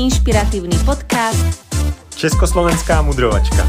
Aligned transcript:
inšpiratívny 0.00 0.80
podcast 0.88 1.60
Československá 2.16 3.04
mudrovačka. 3.04 3.68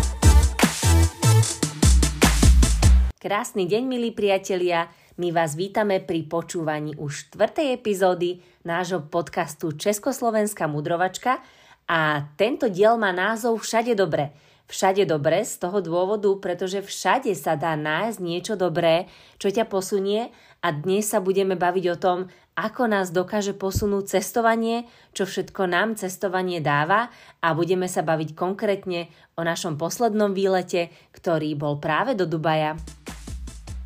Krásny 3.19 3.67
deň, 3.67 3.83
milí 3.83 4.15
priatelia. 4.15 4.87
My 5.19 5.35
vás 5.35 5.59
vítame 5.59 5.99
pri 5.99 6.23
počúvaní 6.23 6.95
už 6.95 7.27
štvrtej 7.27 7.75
epizódy 7.75 8.39
nášho 8.63 9.03
podcastu 9.11 9.75
Československá 9.75 10.71
mudrovačka 10.71 11.43
a 11.91 12.23
tento 12.39 12.71
diel 12.71 12.95
má 12.95 13.11
názov 13.11 13.59
Všade 13.59 13.91
dobre. 13.91 14.31
Všade 14.71 15.03
dobre 15.03 15.43
z 15.43 15.59
toho 15.59 15.83
dôvodu, 15.83 16.31
pretože 16.39 16.79
všade 16.79 17.35
sa 17.35 17.59
dá 17.59 17.75
nájsť 17.75 18.23
niečo 18.23 18.55
dobré, 18.55 19.11
čo 19.35 19.51
ťa 19.51 19.67
posunie 19.67 20.31
a 20.61 20.67
dnes 20.69 21.09
sa 21.09 21.17
budeme 21.17 21.57
baviť 21.57 21.85
o 21.89 21.97
tom, 21.97 22.17
ako 22.53 22.85
nás 22.85 23.09
dokáže 23.09 23.57
posunúť 23.57 24.21
cestovanie, 24.21 24.85
čo 25.09 25.25
všetko 25.25 25.65
nám 25.65 25.97
cestovanie 25.97 26.61
dáva 26.61 27.09
a 27.41 27.47
budeme 27.57 27.89
sa 27.89 28.05
baviť 28.05 28.37
konkrétne 28.37 29.09
o 29.33 29.41
našom 29.41 29.81
poslednom 29.81 30.37
výlete, 30.37 30.93
ktorý 31.17 31.57
bol 31.57 31.81
práve 31.81 32.13
do 32.13 32.29
Dubaja. 32.29 32.77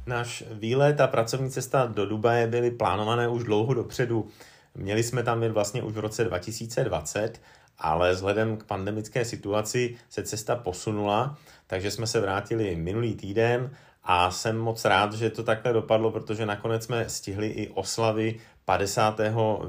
Náš 0.05 0.43
výlet 0.51 0.99
a 1.01 1.07
pracovní 1.07 1.49
cesta 1.49 1.87
do 1.87 2.05
Dubaje 2.05 2.47
byly 2.47 2.71
plánované 2.71 3.27
už 3.27 3.43
dlouho 3.43 3.73
dopředu. 3.73 4.27
Měli 4.75 5.03
jsme 5.03 5.23
tam 5.23 5.43
jet 5.43 5.51
vlastně 5.51 5.83
už 5.83 5.93
v 5.93 5.99
roce 5.99 6.23
2020, 6.23 7.41
ale 7.77 8.13
vzhledem 8.13 8.57
k 8.57 8.63
pandemické 8.63 9.25
situaci 9.25 9.95
se 10.09 10.23
cesta 10.23 10.55
posunula, 10.55 11.37
takže 11.67 11.91
jsme 11.91 12.07
se 12.07 12.19
vrátili 12.19 12.75
minulý 12.75 13.15
týden 13.15 13.71
a 14.05 14.31
jsem 14.31 14.57
moc 14.57 14.85
rád, 14.85 15.13
že 15.13 15.29
to 15.29 15.43
takhle 15.43 15.73
dopadlo, 15.73 16.11
protože 16.11 16.45
nakonec 16.45 16.83
jsme 16.85 17.09
stihli 17.09 17.47
i 17.47 17.69
oslavy 17.69 18.39
50. 18.65 19.19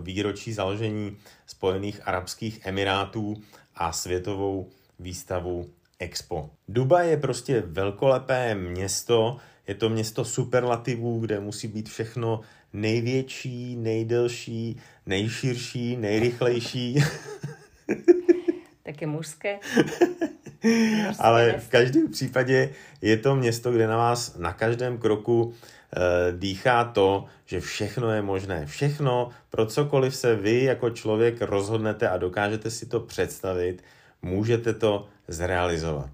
výročí 0.01 0.53
založení 0.53 1.17
Spojených 1.47 2.09
Arabských 2.09 2.67
Emirátů 2.67 3.43
a 3.75 3.93
světovou 3.93 4.71
výstavu 4.99 5.71
Expo. 5.99 6.51
Dubaj 6.69 7.11
je 7.11 7.17
prostě 7.17 7.63
velkolepé 7.67 8.55
město, 8.55 9.37
je 9.67 9.75
to 9.75 9.89
město 9.89 10.25
superlativů, 10.25 11.21
kde 11.21 11.41
musí 11.41 11.69
být 11.69 11.89
všechno 11.89 12.41
největší, 12.73 13.77
nejdelší, 13.77 14.81
nejširší, 15.07 15.97
nejrychlejší. 15.97 17.05
Také 18.83 19.07
mužské. 19.07 19.59
Ale 21.19 21.55
v 21.59 21.69
každém 21.69 22.09
případě 22.11 22.71
je 23.03 23.17
to 23.17 23.37
město, 23.37 23.73
kde 23.73 23.87
na 23.87 23.97
vás 23.97 24.37
na 24.37 24.53
každém 24.53 24.99
kroku 24.99 25.53
eh, 25.53 26.01
dýchá 26.33 26.85
to, 26.85 27.25
že 27.47 27.61
všechno 27.61 28.11
je 28.11 28.23
možné. 28.23 28.67
Všechno, 28.67 29.31
pro 29.51 29.67
cokoliv 29.67 30.17
se 30.17 30.37
vy 30.37 30.65
jako 30.65 30.91
člověk 30.91 31.43
rozhodnete 31.43 32.09
a 32.09 32.17
dokážete 32.17 32.71
si 32.71 32.87
to 32.87 33.01
představit, 33.01 33.85
můžete 34.23 34.75
to 34.75 35.09
zrealizovat. 35.29 36.11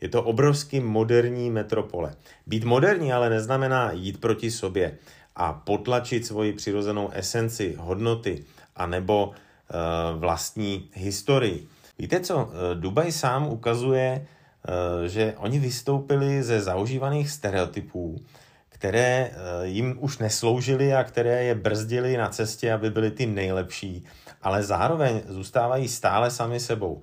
Je 0.00 0.08
to 0.08 0.22
obrovský 0.22 0.80
moderní 0.80 1.50
metropole. 1.50 2.14
Být 2.46 2.64
moderní 2.64 3.12
ale 3.12 3.30
neznamená 3.30 3.92
jít 3.92 4.20
proti 4.20 4.50
sobě 4.50 4.98
a 5.36 5.52
potlačit 5.52 6.26
svoji 6.26 6.52
přirozenou 6.52 7.10
esenci, 7.12 7.74
hodnoty 7.78 8.44
a 8.76 8.86
nebo 8.86 9.26
uh, 9.26 10.20
vlastní 10.20 10.88
historii. 10.94 11.68
Víte 11.98 12.20
co, 12.20 12.50
eh, 12.50 12.74
Dubaj 12.74 13.12
sám 13.12 13.48
ukazuje, 13.48 14.26
eh, 14.26 15.08
že 15.08 15.34
oni 15.36 15.58
vystoupili 15.58 16.42
ze 16.42 16.60
zaužívaných 16.60 17.30
stereotypů, 17.30 18.20
které 18.68 19.30
jim 19.62 19.96
už 20.00 20.18
nesloužily 20.18 20.94
a 20.94 21.04
které 21.04 21.44
je 21.44 21.54
brzdily 21.54 22.16
na 22.16 22.28
cestě, 22.28 22.72
aby 22.72 22.90
byly 22.90 23.10
ty 23.10 23.26
nejlepší, 23.26 24.04
ale 24.42 24.62
zároveň 24.62 25.22
zůstávají 25.28 25.88
stále 25.88 26.30
sami 26.30 26.60
sebou. 26.60 27.00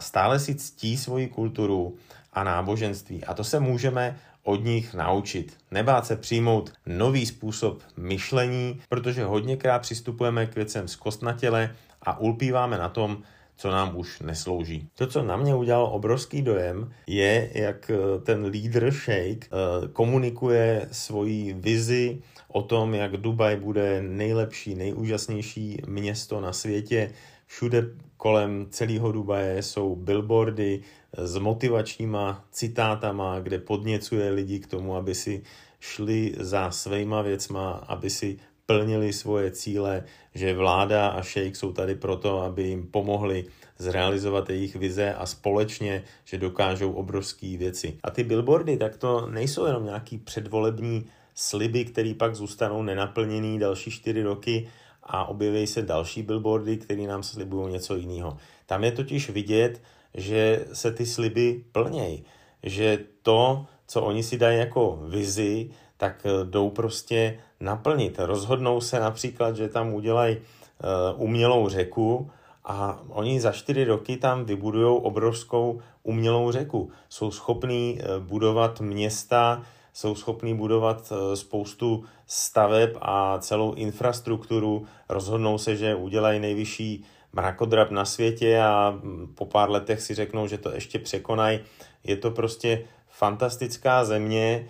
Stále 0.00 0.38
si 0.38 0.54
ctí 0.54 0.96
svoji 0.96 1.28
kulturu 1.28 1.96
a 2.32 2.44
náboženství. 2.44 3.24
A 3.24 3.34
to 3.34 3.44
se 3.44 3.60
můžeme 3.60 4.16
od 4.42 4.64
nich 4.64 4.94
naučit. 4.94 5.56
Nebát 5.70 6.06
se 6.06 6.16
přijmout 6.16 6.72
nový 6.86 7.26
způsob 7.26 7.82
myšlení, 7.96 8.80
protože 8.88 9.24
hodněkrát 9.24 9.82
přistupujeme 9.82 10.46
k 10.46 10.54
věcem 10.54 10.88
z 10.88 10.96
kost 10.96 11.22
na 11.22 11.32
těle 11.32 11.74
a 12.02 12.18
ulpíváme 12.18 12.78
na 12.78 12.88
tom, 12.88 13.22
co 13.56 13.70
nám 13.70 13.96
už 13.96 14.20
neslouží. 14.20 14.88
To, 14.94 15.06
co 15.06 15.22
na 15.22 15.36
mě 15.36 15.54
udělalo 15.54 15.90
obrovský 15.90 16.42
dojem, 16.42 16.92
je, 17.06 17.50
jak 17.54 17.90
eh, 17.90 18.20
ten 18.20 18.44
lídr 18.44 18.90
Sheikh 18.90 19.46
eh, 19.46 19.88
komunikuje 19.88 20.88
svoji 20.92 21.52
vizi 21.52 22.22
o 22.48 22.62
tom, 22.62 22.94
jak 22.94 23.16
Dubaj 23.16 23.56
bude 23.56 24.02
nejlepší, 24.02 24.74
nejúžasnější 24.74 25.78
město 25.86 26.40
na 26.40 26.52
světě. 26.52 27.10
Všude 27.46 27.86
kolem 28.16 28.66
celého 28.70 29.12
Dubaje 29.12 29.62
jsou 29.62 29.96
billboardy 29.96 30.80
s 31.16 31.36
motivačníma 31.36 32.44
citátama, 32.50 33.40
kde 33.40 33.58
podněcuje 33.58 34.30
lidi 34.30 34.58
k 34.60 34.66
tomu, 34.66 34.96
aby 34.96 35.14
si 35.14 35.42
šli 35.80 36.34
za 36.38 36.70
svýma 36.70 37.22
věcma, 37.22 37.70
aby 37.70 38.10
si 38.10 38.36
plnili 38.66 39.12
svoje 39.12 39.50
cíle, 39.50 40.04
že 40.34 40.54
vláda 40.54 41.08
a 41.08 41.22
šejk 41.22 41.56
jsou 41.56 41.72
tady 41.72 41.94
proto, 41.94 42.40
aby 42.40 42.62
jim 42.62 42.86
pomohli 42.86 43.44
zrealizovat 43.78 44.50
jejich 44.50 44.76
vize 44.76 45.14
a 45.14 45.26
společně, 45.26 46.02
že 46.24 46.38
dokážou 46.38 46.92
obrovské 46.92 47.56
věci. 47.56 47.98
A 48.02 48.10
ty 48.10 48.24
billboardy, 48.24 48.76
tak 48.76 48.96
to 48.96 49.26
nejsou 49.26 49.66
jenom 49.66 49.84
nějaký 49.84 50.18
předvolební 50.18 51.04
sliby, 51.34 51.84
které 51.84 52.14
pak 52.14 52.34
zůstanou 52.34 52.82
nenaplněný 52.82 53.58
další 53.58 53.90
čtyři 53.90 54.22
roky 54.22 54.68
a 55.02 55.24
objeví 55.24 55.66
se 55.66 55.82
další 55.82 56.22
billboardy, 56.22 56.76
které 56.76 57.02
nám 57.02 57.22
slibují 57.22 57.72
něco 57.72 57.96
jiného. 57.96 58.36
Tam 58.66 58.84
je 58.84 58.92
totiž 58.92 59.30
vidět, 59.30 59.82
že 60.14 60.66
se 60.72 60.92
ty 60.92 61.06
sliby 61.06 61.64
plnějí, 61.72 62.24
že 62.62 62.98
to, 63.22 63.66
co 63.86 64.02
oni 64.02 64.22
si 64.22 64.38
dají 64.38 64.58
jako 64.58 65.02
vizi, 65.08 65.70
tak 65.96 66.26
jdou 66.44 66.70
prostě 66.70 67.38
naplnit. 67.64 68.18
Rozhodnou 68.18 68.80
se 68.80 69.00
například, 69.00 69.56
že 69.56 69.68
tam 69.68 69.94
udělají 69.94 70.36
uh, 70.36 71.22
umělou 71.22 71.68
řeku 71.68 72.30
a 72.64 72.98
oni 73.08 73.40
za 73.40 73.52
čtyři 73.52 73.84
roky 73.84 74.16
tam 74.16 74.44
vybudují 74.44 75.00
obrovskou 75.02 75.80
umělou 76.02 76.52
řeku. 76.52 76.90
Jsou 77.08 77.30
schopní 77.30 77.98
uh, 77.98 78.24
budovat 78.24 78.80
města, 78.80 79.62
jsou 79.92 80.14
schopní 80.14 80.54
budovat 80.54 81.12
uh, 81.12 81.34
spoustu 81.34 82.04
staveb 82.26 82.90
a 83.00 83.38
celou 83.38 83.72
infrastrukturu. 83.72 84.86
Rozhodnou 85.08 85.58
se, 85.58 85.76
že 85.76 85.94
udělají 85.94 86.40
nejvyšší 86.40 87.04
mrakodrap 87.32 87.90
na 87.90 88.04
světě 88.04 88.60
a 88.60 88.98
po 89.34 89.46
pár 89.46 89.70
letech 89.70 90.00
si 90.02 90.14
řeknou, 90.14 90.46
že 90.46 90.58
to 90.58 90.74
ještě 90.74 90.98
překonají. 90.98 91.60
Je 92.04 92.16
to 92.16 92.30
prostě 92.30 92.84
fantastická 93.08 94.04
země, 94.04 94.68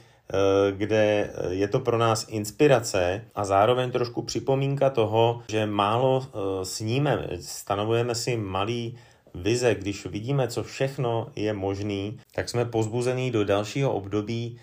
kde 0.71 1.31
eh, 1.35 1.55
je 1.55 1.69
to 1.69 1.81
pro 1.81 1.99
nás 1.99 2.27
inspirace 2.29 3.25
a 3.35 3.45
zároveň 3.45 3.91
trošku 3.91 4.23
připomínka 4.23 4.91
toho, 4.91 5.43
že 5.49 5.67
málo 5.67 6.27
eh, 6.27 6.65
sníme, 6.65 7.29
stanovujeme 7.41 8.15
si 8.15 8.37
malý 8.37 8.99
vize, 9.35 9.75
když 9.75 10.07
vidíme, 10.07 10.49
co 10.49 10.63
všechno 10.63 11.29
je 11.37 11.53
možný, 11.53 12.19
tak 12.35 12.49
jsme 12.49 12.65
pozbuzení 12.65 13.31
do 13.31 13.45
dalšího 13.45 13.93
období 13.93 14.59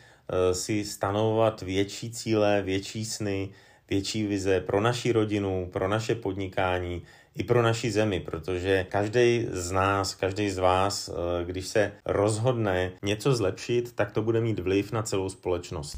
si 0.51 0.85
stanovovat 0.85 1.61
větší 1.61 2.11
cíle, 2.11 2.61
větší 2.61 3.05
sny, 3.05 3.49
větší 3.89 4.27
vize 4.27 4.59
pro 4.59 4.81
naši 4.81 5.11
rodinu, 5.11 5.69
pro 5.73 5.87
naše 5.87 6.15
podnikání, 6.15 7.01
i 7.35 7.43
pro 7.43 7.61
naši 7.61 7.91
zemi, 7.91 8.19
protože 8.19 8.85
každý 8.89 9.47
z 9.51 9.71
nás, 9.71 10.15
každý 10.15 10.49
z 10.49 10.57
vás, 10.57 11.09
eh, 11.09 11.45
když 11.45 11.67
se 11.67 11.91
rozhodne 12.05 12.91
něco 13.03 13.35
zlepšit, 13.35 13.95
tak 13.95 14.11
to 14.11 14.21
bude 14.21 14.41
mít 14.41 14.59
vliv 14.59 14.91
na 14.91 15.03
celou 15.03 15.29
společnost. 15.29 15.97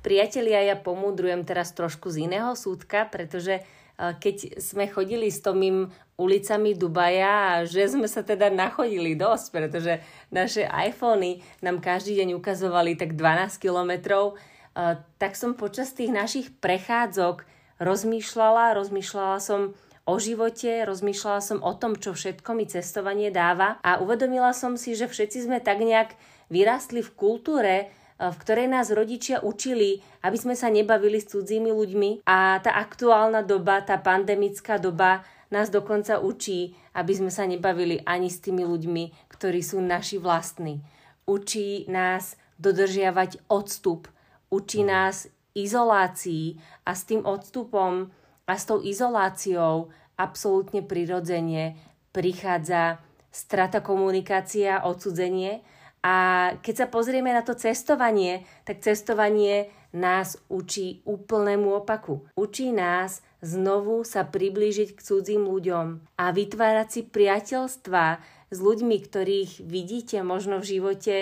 Priatelia, 0.00 0.64
ja 0.64 0.80
pomudrujem 0.80 1.44
teraz 1.44 1.76
trošku 1.76 2.08
z 2.08 2.24
iného 2.24 2.56
súdka, 2.56 3.04
pretože 3.04 3.60
eh, 3.60 4.12
keď 4.20 4.60
sme 4.60 4.88
chodili 4.88 5.32
s 5.32 5.40
Tomým 5.40 5.88
ulicami 6.20 6.76
Dubaja 6.76 7.64
že 7.64 7.88
sme 7.88 8.04
sa 8.04 8.20
teda 8.20 8.52
nachodili 8.52 9.16
dosť, 9.16 9.46
pretože 9.52 10.04
naše 10.28 10.68
iPhony 10.68 11.40
nám 11.64 11.80
každý 11.80 12.20
deň 12.20 12.36
ukazovali 12.36 12.92
tak 12.96 13.16
12 13.16 13.56
kilometrov, 13.56 14.36
eh, 14.36 15.00
tak 15.16 15.32
som 15.32 15.56
počas 15.56 15.96
tých 15.96 16.12
našich 16.12 16.52
prechádzok 16.60 17.44
rozmýšľala, 17.80 18.76
rozmýšľala 18.76 19.40
som 19.40 19.72
o 20.08 20.16
živote, 20.16 20.84
rozmýšľala 20.88 21.40
som 21.44 21.58
o 21.60 21.72
tom, 21.76 21.96
čo 21.96 22.16
všetko 22.16 22.56
mi 22.56 22.64
cestovanie 22.64 23.28
dáva 23.28 23.76
a 23.84 24.00
uvedomila 24.00 24.52
som 24.56 24.74
si, 24.80 24.96
že 24.96 25.10
všetci 25.10 25.48
sme 25.48 25.58
tak 25.60 25.80
nejak 25.80 26.16
vyrástli 26.50 27.00
v 27.04 27.14
kultúre, 27.14 27.74
e, 27.80 27.86
v 28.18 28.36
ktorej 28.40 28.66
nás 28.68 28.90
rodičia 28.90 29.44
učili, 29.44 30.02
aby 30.24 30.36
sme 30.36 30.54
sa 30.58 30.68
nebavili 30.72 31.22
s 31.22 31.30
cudzími 31.30 31.70
ľuďmi. 31.70 32.26
A 32.26 32.58
tá 32.60 32.74
aktuálna 32.76 33.46
doba, 33.46 33.80
tá 33.84 33.96
pandemická 34.00 34.76
doba 34.80 35.22
nás 35.50 35.70
dokonca 35.70 36.22
učí, 36.22 36.74
aby 36.94 37.12
sme 37.14 37.30
sa 37.30 37.46
nebavili 37.46 38.02
ani 38.06 38.30
s 38.30 38.42
tými 38.42 38.66
ľuďmi, 38.66 39.30
ktorí 39.30 39.60
sú 39.62 39.82
naši 39.82 40.18
vlastní. 40.18 40.82
Učí 41.26 41.86
nás 41.86 42.34
dodržiavať 42.58 43.46
odstup, 43.46 44.10
učí 44.50 44.82
nás 44.82 45.30
izolácii 45.54 46.58
a 46.86 46.94
s 46.94 47.02
tým 47.06 47.26
odstupom 47.26 48.10
a 48.50 48.58
s 48.58 48.66
tou 48.66 48.82
izoláciou 48.82 49.94
absolútne 50.18 50.82
prirodzene 50.82 51.78
prichádza 52.10 52.98
strata 53.30 53.78
komunikácia, 53.78 54.82
odsudzenie. 54.82 55.62
A 56.02 56.16
keď 56.58 56.74
sa 56.74 56.86
pozrieme 56.90 57.30
na 57.30 57.46
to 57.46 57.54
cestovanie, 57.54 58.42
tak 58.66 58.82
cestovanie 58.82 59.70
nás 59.94 60.34
učí 60.50 61.06
úplnému 61.06 61.78
opaku. 61.78 62.26
Učí 62.34 62.74
nás 62.74 63.22
znovu 63.38 64.02
sa 64.02 64.26
priblížiť 64.26 64.98
k 64.98 65.00
cudzím 65.00 65.46
ľuďom 65.46 66.18
a 66.18 66.24
vytvárať 66.34 66.88
si 66.90 67.00
priateľstva 67.06 68.04
s 68.50 68.58
ľuďmi, 68.58 68.96
ktorých 68.98 69.62
vidíte 69.62 70.26
možno 70.26 70.58
v 70.58 70.68
živote 70.74 71.16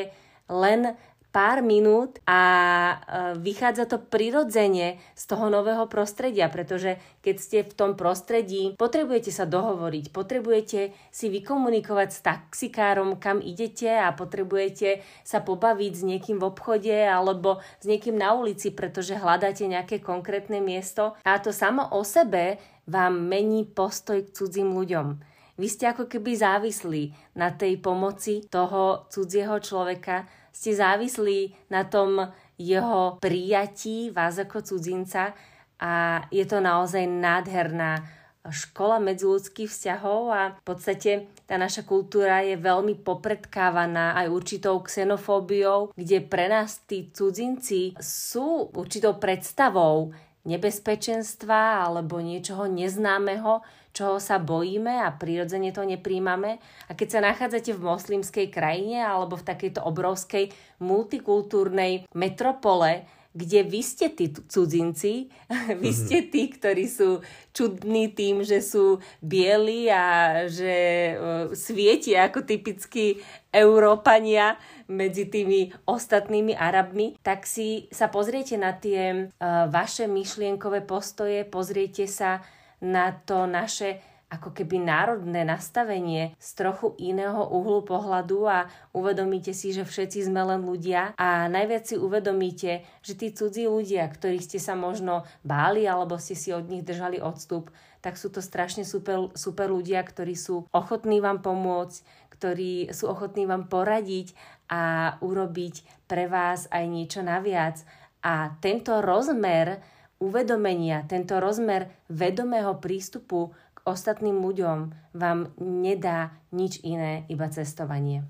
len 0.48 0.96
pár 1.38 1.62
minút 1.62 2.18
a 2.26 2.42
e, 2.42 2.94
vychádza 3.38 3.86
to 3.86 4.02
prirodzene 4.02 4.98
z 5.14 5.22
toho 5.30 5.46
nového 5.46 5.86
prostredia, 5.86 6.50
pretože 6.50 6.98
keď 7.22 7.36
ste 7.38 7.58
v 7.62 7.72
tom 7.78 7.94
prostredí, 7.94 8.74
potrebujete 8.74 9.30
sa 9.30 9.46
dohovoriť, 9.46 10.10
potrebujete 10.10 10.90
si 11.14 11.26
vykomunikovať 11.30 12.08
s 12.10 12.18
taxikárom, 12.26 13.22
kam 13.22 13.38
idete 13.38 13.86
a 13.86 14.10
potrebujete 14.10 14.98
sa 15.22 15.38
pobaviť 15.38 15.92
s 15.94 16.02
niekým 16.02 16.42
v 16.42 16.50
obchode 16.50 16.90
alebo 16.90 17.62
s 17.78 17.86
niekým 17.86 18.18
na 18.18 18.34
ulici, 18.34 18.74
pretože 18.74 19.14
hľadáte 19.14 19.62
nejaké 19.70 20.02
konkrétne 20.02 20.58
miesto 20.58 21.14
a 21.22 21.38
to 21.38 21.54
samo 21.54 21.86
o 21.94 22.02
sebe 22.02 22.58
vám 22.90 23.14
mení 23.14 23.62
postoj 23.62 24.26
k 24.26 24.34
cudzím 24.34 24.74
ľuďom. 24.74 25.38
Vy 25.58 25.66
ste 25.66 25.90
ako 25.90 26.06
keby 26.06 26.38
závislí 26.38 27.34
na 27.34 27.50
tej 27.50 27.82
pomoci 27.82 28.46
toho 28.46 29.10
cudzieho 29.10 29.58
človeka, 29.58 30.26
ste 30.58 30.74
závislí 30.74 31.70
na 31.70 31.86
tom 31.86 32.34
jeho 32.58 33.22
prijatí 33.22 34.10
vás 34.10 34.42
ako 34.42 34.58
cudzinca 34.66 35.30
a 35.78 36.26
je 36.34 36.42
to 36.42 36.58
naozaj 36.58 37.06
nádherná 37.06 38.02
škola 38.50 38.98
medziludských 38.98 39.70
vzťahov 39.70 40.22
a 40.34 40.42
v 40.58 40.62
podstate 40.66 41.10
tá 41.46 41.54
naša 41.54 41.86
kultúra 41.86 42.42
je 42.42 42.58
veľmi 42.58 42.98
popredkávaná 43.06 44.18
aj 44.18 44.26
určitou 44.34 44.82
xenofóbiou, 44.82 45.94
kde 45.94 46.26
pre 46.26 46.50
nás 46.50 46.82
tí 46.88 47.12
cudzinci 47.14 47.94
sú 48.02 48.72
určitou 48.74 49.20
predstavou 49.20 50.10
nebezpečenstva 50.46 51.88
alebo 51.88 52.22
niečoho 52.22 52.70
neznámeho, 52.70 53.64
čoho 53.90 54.22
sa 54.22 54.38
bojíme 54.38 55.02
a 55.02 55.10
prirodzene 55.10 55.74
to 55.74 55.82
nepríjmame. 55.82 56.62
A 56.86 56.92
keď 56.94 57.08
sa 57.08 57.20
nachádzate 57.24 57.74
v 57.74 57.82
moslimskej 57.82 58.46
krajine 58.52 59.02
alebo 59.02 59.34
v 59.34 59.46
takejto 59.48 59.82
obrovskej 59.82 60.54
multikultúrnej 60.78 62.06
metropole, 62.14 63.08
kde 63.36 63.60
vy 63.64 63.80
ste 63.84 64.10
tí 64.10 64.32
cudzinci, 64.32 65.28
vy 65.82 65.90
mhm. 65.90 65.96
ste 65.96 66.18
tí, 66.26 66.48
ktorí 66.48 66.88
sú 66.88 67.20
čudní 67.52 68.14
tým, 68.14 68.46
že 68.46 68.62
sú 68.62 69.02
bieli 69.20 69.90
a 69.90 70.46
že 70.46 70.76
uh, 71.14 71.50
svietia 71.52 72.30
ako 72.30 72.46
typickí 72.46 73.20
Európania 73.50 74.60
medzi 74.88 75.28
tými 75.28 75.72
ostatnými 75.88 76.54
Arabmi, 76.54 77.18
tak 77.20 77.44
si 77.44 77.90
sa 77.92 78.08
pozriete 78.08 78.56
na 78.56 78.76
tie 78.76 79.28
uh, 79.28 79.66
vaše 79.68 80.06
myšlienkové 80.06 80.84
postoje, 80.86 81.44
pozriete 81.48 82.06
sa 82.06 82.40
na 82.78 83.10
to 83.10 83.50
naše 83.50 83.98
ako 84.28 84.52
keby 84.52 84.84
národné 84.84 85.40
nastavenie 85.48 86.36
z 86.36 86.48
trochu 86.52 86.92
iného 87.00 87.48
uhlu 87.48 87.80
pohľadu 87.80 88.44
a 88.44 88.68
uvedomíte 88.92 89.56
si, 89.56 89.72
že 89.72 89.88
všetci 89.88 90.28
sme 90.28 90.44
len 90.44 90.68
ľudia 90.68 91.16
a 91.16 91.48
najviac 91.48 91.88
si 91.88 91.96
uvedomíte, 91.96 92.84
že 93.00 93.12
tí 93.16 93.32
cudzí 93.32 93.64
ľudia, 93.64 94.04
ktorých 94.04 94.44
ste 94.44 94.60
sa 94.60 94.76
možno 94.76 95.24
báli 95.40 95.88
alebo 95.88 96.20
ste 96.20 96.36
si 96.36 96.52
od 96.52 96.68
nich 96.68 96.84
držali 96.84 97.24
odstup, 97.24 97.72
tak 98.04 98.20
sú 98.20 98.28
to 98.28 98.44
strašne 98.44 98.84
super, 98.84 99.32
super 99.32 99.72
ľudia, 99.72 100.04
ktorí 100.04 100.36
sú 100.36 100.68
ochotní 100.76 101.24
vám 101.24 101.40
pomôcť, 101.40 102.28
ktorí 102.38 102.92
sú 102.94 103.10
ochotní 103.10 103.48
vám 103.48 103.66
poradiť 103.66 104.36
a 104.70 105.16
urobiť 105.24 106.06
pre 106.06 106.30
vás 106.30 106.68
aj 106.70 106.84
niečo 106.86 107.24
naviac. 107.24 107.82
A 108.22 108.54
tento 108.60 109.00
rozmer 109.00 109.82
uvedomenia, 110.18 111.06
tento 111.06 111.38
rozmer 111.38 111.90
vedomého 112.10 112.78
prístupu 112.82 113.54
ostatným 113.88 114.44
ľuďom 114.44 114.92
vám 115.16 115.50
nedá 115.58 116.36
nič 116.52 116.84
iné, 116.84 117.24
iba 117.32 117.48
cestovanie. 117.48 118.28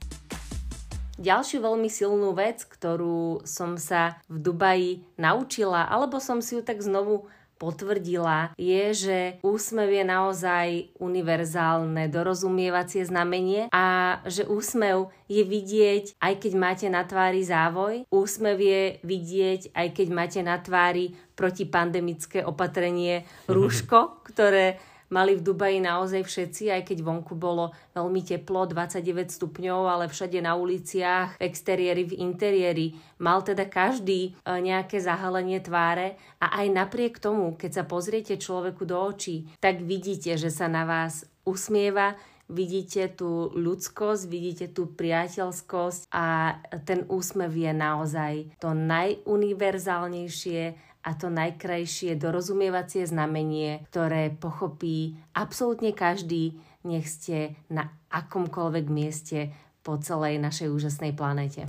Ďalšiu 1.19 1.59
veľmi 1.67 1.91
silnú 1.91 2.31
vec, 2.31 2.63
ktorú 2.63 3.43
som 3.43 3.75
sa 3.75 4.23
v 4.31 4.39
Dubaji 4.39 4.91
naučila, 5.19 5.91
alebo 5.91 6.23
som 6.23 6.39
si 6.39 6.55
ju 6.55 6.63
tak 6.63 6.79
znovu 6.79 7.27
potvrdila, 7.59 8.55
je, 8.55 8.85
že 8.95 9.19
úsmev 9.43 9.91
je 9.91 10.05
naozaj 10.07 10.69
univerzálne 11.03 12.07
dorozumievacie 12.07 13.03
znamenie 13.03 13.67
a 13.75 14.19
že 14.31 14.47
úsmev 14.47 15.11
je 15.27 15.43
vidieť, 15.43 16.23
aj 16.23 16.35
keď 16.39 16.53
máte 16.55 16.87
na 16.87 17.03
tvári 17.03 17.43
závoj. 17.43 18.07
Úsmev 18.09 18.63
je 18.63 18.83
vidieť, 19.03 19.75
aj 19.75 19.89
keď 19.91 20.09
máte 20.15 20.41
na 20.41 20.57
tvári 20.63 21.19
protipandemické 21.35 22.47
opatrenie 22.47 23.27
rúško, 23.51 24.23
ktoré 24.23 24.79
mali 25.09 25.37
v 25.37 25.45
Dubaji 25.45 25.85
naozaj 25.85 26.25
všetci, 26.25 26.73
aj 26.73 26.83
keď 26.89 26.99
vonku 27.05 27.37
bolo 27.37 27.73
veľmi 27.93 28.25
teplo, 28.25 28.69
29 28.69 29.29
stupňov, 29.29 29.81
ale 29.89 30.05
všade 30.09 30.41
na 30.41 30.57
uliciach, 30.57 31.41
v 31.41 31.45
exteriéri, 31.45 32.09
v 32.09 32.15
interiéri. 32.21 32.87
Mal 33.21 33.45
teda 33.45 33.69
každý 33.69 34.33
e, 34.33 34.35
nejaké 34.45 35.01
zahalenie 35.01 35.61
tváre 35.61 36.17
a 36.39 36.63
aj 36.63 36.67
napriek 36.73 37.19
tomu, 37.19 37.57
keď 37.57 37.83
sa 37.83 37.85
pozriete 37.85 38.39
človeku 38.39 38.85
do 38.85 38.97
očí, 38.97 39.49
tak 39.59 39.83
vidíte, 39.83 40.37
že 40.37 40.53
sa 40.53 40.71
na 40.71 40.85
vás 40.85 41.27
usmieva, 41.49 42.15
vidíte 42.49 43.13
tú 43.13 43.53
ľudskosť, 43.53 44.25
vidíte 44.25 44.73
tú 44.73 44.89
priateľskosť 44.89 46.09
a 46.09 46.57
ten 46.89 47.05
úsmev 47.13 47.53
je 47.53 47.73
naozaj 47.77 48.57
to 48.57 48.73
najuniverzálnejšie 48.73 50.88
a 51.09 51.17
to 51.17 51.33
najkrajšie 51.33 52.21
dorozumievacie 52.21 53.09
znamenie, 53.09 53.89
ktoré 53.89 54.29
pochopí 54.29 55.17
absolútne 55.33 55.97
každý, 55.97 56.61
nech 56.85 57.09
ste 57.09 57.57
na 57.73 57.89
akomkoľvek 58.13 58.87
mieste 58.93 59.49
po 59.81 59.97
celej 59.97 60.37
našej 60.37 60.69
úžasnej 60.69 61.17
planete. 61.17 61.65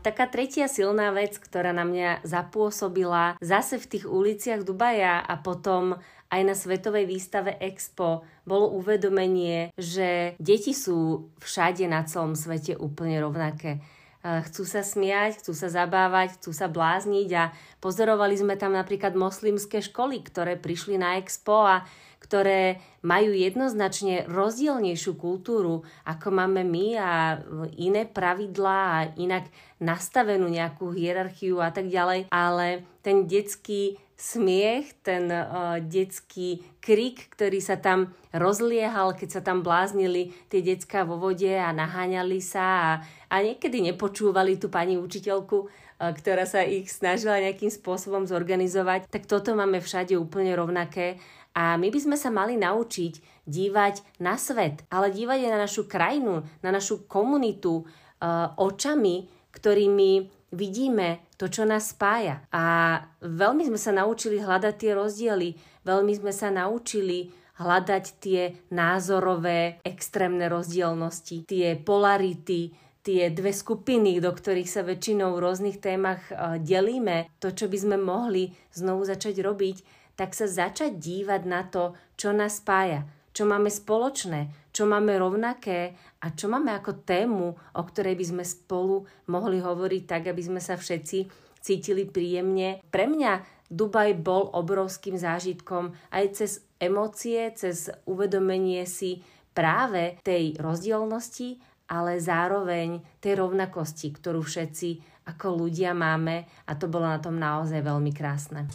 Taká 0.00 0.28
tretia 0.28 0.68
silná 0.68 1.12
vec, 1.12 1.36
ktorá 1.36 1.76
na 1.76 1.84
mňa 1.84 2.24
zapôsobila 2.24 3.40
zase 3.40 3.80
v 3.80 3.88
tých 3.88 4.04
uliciach 4.08 4.64
Dubaja 4.64 5.20
a 5.20 5.40
potom 5.40 5.96
aj 6.28 6.40
na 6.44 6.52
svetovej 6.56 7.08
výstave 7.08 7.56
Expo 7.60 8.24
bolo 8.44 8.72
uvedomenie, 8.76 9.72
že 9.76 10.36
deti 10.36 10.76
sú 10.76 11.28
všade 11.40 11.88
na 11.88 12.04
celom 12.04 12.36
svete 12.36 12.76
úplne 12.76 13.20
rovnaké 13.20 13.80
chcú 14.24 14.64
sa 14.64 14.80
smiať, 14.80 15.44
chcú 15.44 15.52
sa 15.52 15.68
zabávať, 15.68 16.40
chcú 16.40 16.56
sa 16.56 16.64
blázniť 16.64 17.28
a 17.36 17.52
pozorovali 17.84 18.40
sme 18.40 18.56
tam 18.56 18.72
napríklad 18.72 19.12
moslimské 19.12 19.84
školy, 19.84 20.24
ktoré 20.24 20.56
prišli 20.56 20.96
na 20.96 21.20
Expo 21.20 21.68
a 21.68 21.84
ktoré 22.24 22.80
majú 23.04 23.36
jednoznačne 23.36 24.24
rozdielnejšiu 24.24 25.12
kultúru, 25.20 25.84
ako 26.08 26.32
máme 26.32 26.64
my 26.64 26.86
a 26.96 27.36
iné 27.76 28.08
pravidlá 28.08 28.80
a 28.96 28.98
inak 29.20 29.44
nastavenú 29.76 30.48
nejakú 30.48 30.88
hierarchiu 30.96 31.60
a 31.60 31.68
tak 31.68 31.92
ďalej, 31.92 32.32
ale 32.32 32.88
ten 33.04 33.28
detský 33.28 34.00
smiech, 34.14 34.94
ten 35.02 35.26
uh, 35.26 35.78
detský 35.82 36.62
krik, 36.78 37.34
ktorý 37.34 37.58
sa 37.58 37.74
tam 37.76 38.14
rozliehal, 38.30 39.18
keď 39.18 39.28
sa 39.28 39.40
tam 39.42 39.66
bláznili 39.66 40.30
tie 40.46 40.62
decka 40.62 41.02
vo 41.02 41.18
vode 41.18 41.50
a 41.50 41.74
naháňali 41.74 42.38
sa 42.38 42.66
a, 42.66 42.90
a 43.30 43.34
niekedy 43.42 43.82
nepočúvali 43.82 44.56
tú 44.56 44.70
pani 44.70 44.94
učiteľku, 44.94 45.66
uh, 45.66 45.68
ktorá 46.14 46.46
sa 46.46 46.62
ich 46.62 46.90
snažila 46.90 47.42
nejakým 47.42 47.70
spôsobom 47.70 48.26
zorganizovať, 48.26 49.10
tak 49.10 49.26
toto 49.26 49.52
máme 49.58 49.82
všade 49.82 50.14
úplne 50.14 50.54
rovnaké 50.54 51.18
a 51.54 51.78
my 51.78 51.86
by 51.86 51.98
sme 52.02 52.16
sa 52.18 52.34
mali 52.34 52.58
naučiť 52.58 53.46
dívať 53.46 54.18
na 54.18 54.34
svet, 54.34 54.82
ale 54.90 55.14
dívať 55.14 55.38
aj 55.46 55.50
na 55.54 55.60
našu 55.62 55.86
krajinu, 55.86 56.42
na 56.66 56.70
našu 56.74 57.06
komunitu 57.06 57.86
uh, 57.86 58.50
očami, 58.58 59.30
ktorými 59.54 60.33
vidíme 60.54 61.26
to, 61.36 61.50
čo 61.50 61.66
nás 61.66 61.92
spája. 61.92 62.46
A 62.54 62.96
veľmi 63.20 63.66
sme 63.66 63.78
sa 63.78 63.90
naučili 63.90 64.38
hľadať 64.38 64.74
tie 64.78 64.92
rozdiely, 64.94 65.58
veľmi 65.82 66.12
sme 66.14 66.32
sa 66.32 66.48
naučili 66.54 67.34
hľadať 67.58 68.04
tie 68.18 68.42
názorové 68.74 69.78
extrémne 69.86 70.50
rozdielnosti, 70.50 71.46
tie 71.46 71.78
polarity, 71.78 72.74
tie 73.04 73.30
dve 73.30 73.52
skupiny, 73.52 74.18
do 74.18 74.32
ktorých 74.32 74.70
sa 74.70 74.82
väčšinou 74.82 75.36
v 75.36 75.42
rôznych 75.44 75.78
témach 75.78 76.24
e, 76.32 76.58
delíme, 76.58 77.28
to, 77.38 77.52
čo 77.52 77.68
by 77.68 77.78
sme 77.78 77.96
mohli 78.00 78.50
znovu 78.72 79.04
začať 79.04 79.44
robiť, 79.44 79.76
tak 80.16 80.32
sa 80.32 80.48
začať 80.48 80.96
dívať 80.96 81.42
na 81.44 81.62
to, 81.68 81.92
čo 82.16 82.32
nás 82.32 82.64
spája, 82.64 83.04
čo 83.34 83.44
máme 83.50 83.66
spoločné, 83.66 84.70
čo 84.70 84.86
máme 84.86 85.18
rovnaké 85.18 85.98
a 86.22 86.30
čo 86.30 86.46
máme 86.46 86.70
ako 86.70 87.02
tému, 87.02 87.46
o 87.52 87.82
ktorej 87.82 88.14
by 88.14 88.24
sme 88.24 88.44
spolu 88.46 89.04
mohli 89.26 89.58
hovoriť 89.58 90.02
tak, 90.06 90.22
aby 90.30 90.42
sme 90.42 90.60
sa 90.62 90.78
všetci 90.78 91.18
cítili 91.58 92.06
príjemne. 92.06 92.78
Pre 92.88 93.04
mňa 93.10 93.32
Dubaj 93.74 94.20
bol 94.22 94.54
obrovským 94.54 95.18
zážitkom 95.18 95.96
aj 96.14 96.24
cez 96.36 96.52
emócie, 96.78 97.50
cez 97.56 97.90
uvedomenie 98.06 98.86
si 98.86 99.24
práve 99.56 100.20
tej 100.22 100.54
rozdielnosti, 100.60 101.58
ale 101.90 102.20
zároveň 102.20 103.02
tej 103.18 103.40
rovnakosti, 103.40 104.14
ktorú 104.14 104.44
všetci 104.44 104.88
ako 105.24 105.64
ľudia 105.64 105.96
máme 105.96 106.44
a 106.68 106.72
to 106.76 106.86
bolo 106.86 107.08
na 107.08 107.16
tom 107.16 107.40
naozaj 107.40 107.80
veľmi 107.80 108.12
krásne. 108.12 108.68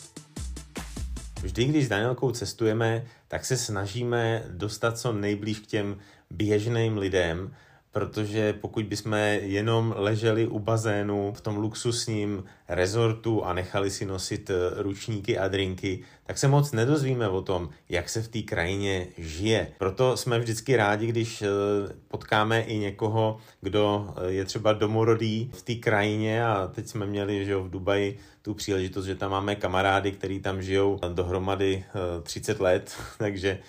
Vždy, 1.41 1.65
když 1.65 1.85
s 1.85 1.89
Danielkou 1.89 2.31
cestujeme, 2.31 3.05
tak 3.27 3.45
se 3.45 3.57
snažíme 3.57 4.43
dostat 4.47 4.99
co 4.99 5.13
nejblíž 5.13 5.59
k 5.59 5.65
těm 5.65 5.97
běžným 6.29 6.97
lidem, 6.97 7.55
protože 7.91 8.53
pokud 8.53 8.85
bychom 8.85 9.13
jenom 9.41 9.95
leželi 9.97 10.47
u 10.47 10.59
bazénu 10.59 11.33
v 11.33 11.41
tom 11.41 11.57
luxusním 11.57 12.43
rezortu 12.67 13.45
a 13.45 13.53
nechali 13.53 13.91
si 13.91 14.05
nosit 14.05 14.49
eh, 14.49 14.53
ručníky 14.83 15.37
a 15.37 15.47
drinky, 15.47 15.99
tak 16.23 16.37
se 16.37 16.47
moc 16.47 16.71
nedozvíme 16.71 17.29
o 17.29 17.41
tom, 17.41 17.69
jak 17.89 18.09
se 18.09 18.21
v 18.21 18.27
té 18.27 18.41
krajině 18.41 19.07
žije. 19.17 19.67
Proto 19.77 20.17
jsme 20.17 20.39
vždycky 20.39 20.75
rádi, 20.75 21.07
když 21.07 21.41
eh, 21.41 21.47
potkáme 22.07 22.61
i 22.61 22.77
někoho, 22.77 23.37
kdo 23.61 24.13
eh, 24.17 24.31
je 24.31 24.45
třeba 24.45 24.73
domorodý 24.73 25.51
v 25.53 25.61
té 25.61 25.75
krajině 25.75 26.45
a 26.45 26.67
teď 26.67 26.87
jsme 26.87 27.05
měli 27.05 27.45
že 27.45 27.55
v 27.55 27.69
Dubaji 27.69 28.19
tu 28.41 28.53
příležitost, 28.53 29.05
že 29.05 29.15
tam 29.15 29.31
máme 29.31 29.55
kamarády, 29.55 30.11
který 30.11 30.39
tam 30.39 30.61
žijou 30.61 30.99
dohromady 31.13 31.83
30 32.23 32.59
let, 32.59 32.95
takže 33.17 33.59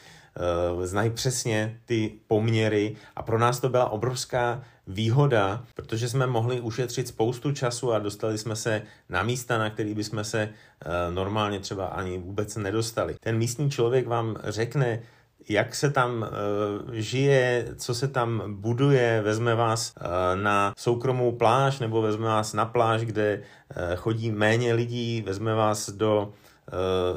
znají 0.84 1.10
přesně 1.10 1.80
ty 1.84 2.12
poměry 2.26 2.96
a 3.16 3.22
pro 3.22 3.38
nás 3.38 3.60
to 3.60 3.68
byla 3.68 3.88
obrovská 3.88 4.62
výhoda, 4.86 5.64
protože 5.74 6.08
jsme 6.08 6.26
mohli 6.26 6.60
ušetřit 6.60 7.08
spoustu 7.08 7.52
času 7.52 7.92
a 7.92 7.98
dostali 7.98 8.38
jsme 8.38 8.56
se 8.56 8.82
na 9.08 9.22
místa, 9.22 9.58
na 9.58 9.70
který 9.70 9.94
bychom 9.94 10.24
se 10.24 10.48
uh, 10.48 11.14
normálně 11.14 11.60
třeba 11.60 11.86
ani 11.86 12.18
vůbec 12.18 12.56
nedostali. 12.56 13.14
Ten 13.20 13.38
místní 13.38 13.70
člověk 13.70 14.06
vám 14.06 14.36
řekne, 14.44 15.02
jak 15.48 15.74
se 15.74 15.90
tam 15.90 16.22
uh, 16.22 16.94
žije, 16.94 17.68
co 17.76 17.94
se 17.94 18.08
tam 18.08 18.42
buduje, 18.46 19.22
vezme 19.22 19.54
vás 19.54 19.94
na 20.34 20.72
soukromou 20.78 21.32
pláž 21.32 21.78
nebo 21.78 22.02
vezme 22.02 22.26
vás 22.26 22.52
na 22.52 22.64
pláž, 22.64 23.02
kde 23.02 23.42
chodí 23.96 24.30
méně 24.30 24.74
lidí, 24.74 25.22
vezme 25.26 25.54
vás 25.54 25.90
do 25.90 26.32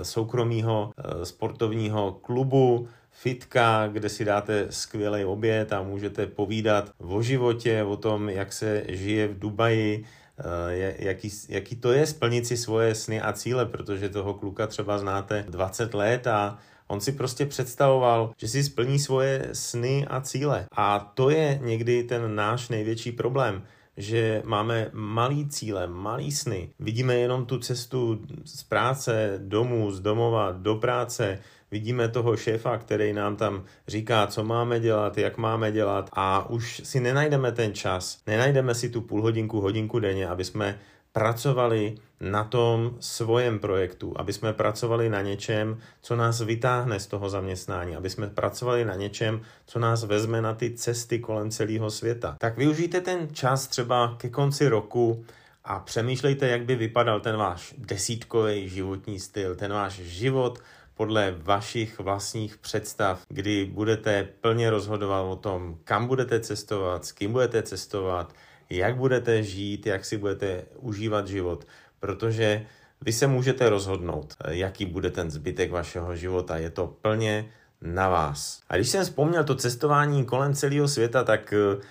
soukromého 0.01 0.91
sportovního 1.24 2.12
klubu, 2.12 2.88
fitka, 3.13 3.88
kde 3.88 4.10
si 4.10 4.25
dáte 4.25 4.67
skvělý 4.70 5.25
oběd 5.25 5.74
a 5.74 5.84
můžete 5.84 6.27
povídat 6.27 6.91
o 6.98 7.22
životě, 7.22 7.84
o 7.84 7.98
tom, 7.98 8.29
jak 8.29 8.53
se 8.53 8.84
žije 8.89 9.27
v 9.27 9.39
Dubaji, 9.39 10.05
eh, 10.39 10.96
jaký, 11.00 11.32
jaký 11.50 11.75
to 11.75 11.91
je 11.91 12.05
splnit 12.05 12.48
si 12.48 12.58
svoje 12.58 12.96
sny 12.96 13.22
a 13.22 13.34
cíle, 13.34 13.65
protože 13.65 14.10
toho 14.10 14.34
kluka 14.34 14.67
třeba 14.67 14.98
znáte 14.98 15.46
20 15.50 15.93
let 15.93 16.27
a 16.27 16.58
on 16.88 17.01
si 17.01 17.12
prostě 17.12 17.46
představoval, 17.46 18.32
že 18.38 18.48
si 18.48 18.63
splní 18.63 19.00
svoje 19.00 19.50
sny 19.53 20.05
a 20.10 20.22
cíle. 20.22 20.65
A 20.75 21.12
to 21.13 21.29
je 21.29 21.60
někdy 21.63 22.03
ten 22.03 22.36
náš 22.36 22.70
největší 22.70 23.12
problém 23.12 23.63
že 23.98 24.41
máme 24.46 24.89
malý 24.93 25.50
cíle, 25.50 25.88
malý 25.88 26.32
sny. 26.32 26.70
Vidíme 26.79 27.15
jenom 27.15 27.46
tu 27.46 27.60
cestu 27.60 28.22
z 28.46 28.63
práce, 28.63 29.39
domů, 29.43 29.91
z 29.91 30.00
domova 30.00 30.51
do 30.51 30.75
práce, 30.75 31.39
vidíme 31.74 32.08
toho 32.10 32.38
šéfa, 32.38 32.77
který 32.77 33.13
nám 33.13 33.36
tam 33.36 33.63
říká, 33.88 34.27
co 34.27 34.44
máme 34.44 34.80
dělat, 34.80 35.18
jak 35.18 35.38
máme 35.38 35.72
dělat 35.72 36.10
a 36.13 36.50
už 36.50 36.82
si 36.84 37.00
nenajdeme 37.00 37.51
ten 37.51 37.74
čas, 37.74 38.22
nenajdeme 38.27 38.75
si 38.75 38.89
tu 38.89 39.01
půl 39.01 39.22
hodinku, 39.22 39.62
hodinku 39.62 40.00
denně, 40.00 40.27
aby 40.27 40.44
jsme 40.46 40.80
pracovali 41.12 41.96
na 42.22 42.44
tom 42.44 42.96
svojem 43.00 43.60
projektu, 43.60 44.13
aby 44.15 44.34
jsme 44.34 44.53
pracovali 44.53 45.10
na 45.10 45.22
něčem, 45.22 45.77
co 46.01 46.15
nás 46.15 46.42
vytáhne 46.42 47.00
z 47.00 47.08
toho 47.08 47.30
zaměstnání, 47.30 47.96
aby 47.96 48.10
jsme 48.10 48.27
pracovali 48.27 48.86
na 48.86 48.96
něčem, 48.96 49.42
co 49.65 49.80
nás 49.80 50.03
vezme 50.03 50.42
na 50.42 50.53
ty 50.53 50.72
cesty 50.72 51.20
kolem 51.20 51.51
celého 51.51 51.92
světa. 51.92 52.36
Tak 52.39 52.58
využijte 52.58 53.01
ten 53.01 53.27
čas 53.34 53.68
třeba 53.68 54.15
ke 54.18 54.30
konci 54.30 54.68
roku 54.68 55.25
a 55.63 55.80
přemýšlejte, 55.80 56.48
jak 56.48 56.65
by 56.65 56.75
vypadal 56.75 57.20
ten 57.20 57.38
váš 57.38 57.74
desítkový 57.77 58.70
životní 58.70 59.20
styl, 59.20 59.56
ten 59.56 59.74
váš 59.74 59.94
život 59.94 60.60
podle 60.94 61.36
vašich 61.38 62.00
vlastních 62.00 62.58
představ, 62.58 63.22
kdy 63.30 63.66
budete 63.66 64.24
plně 64.42 64.70
rozhodovat 64.70 65.22
o 65.22 65.36
tom, 65.36 65.78
kam 65.84 66.08
budete 66.08 66.40
cestovat, 66.40 67.06
s 67.06 67.12
kým 67.12 67.32
budete 67.32 67.64
cestovat, 67.64 68.34
jak 68.70 68.96
budete 68.96 69.44
žít, 69.44 69.86
jak 69.86 70.06
si 70.06 70.18
budete 70.18 70.64
užívat 70.80 71.28
život, 71.28 71.68
protože 72.00 72.66
vy 73.02 73.14
se 73.14 73.28
můžete 73.28 73.70
rozhodnout, 73.70 74.36
jaký 74.48 74.86
bude 74.86 75.12
ten 75.12 75.32
zbytek 75.32 75.72
vašeho 75.72 76.16
života. 76.16 76.58
Je 76.58 76.70
to 76.70 76.88
plně 76.88 77.46
na 77.82 78.10
vás. 78.10 78.62
A 78.70 78.76
když 78.76 78.90
jsem 78.90 79.04
vzpomněl 79.04 79.44
to 79.44 79.56
cestování 79.56 80.26
kolem 80.26 80.54
celého 80.54 80.88
světa, 80.88 81.24
tak 81.24 81.54
eh, 81.54 81.82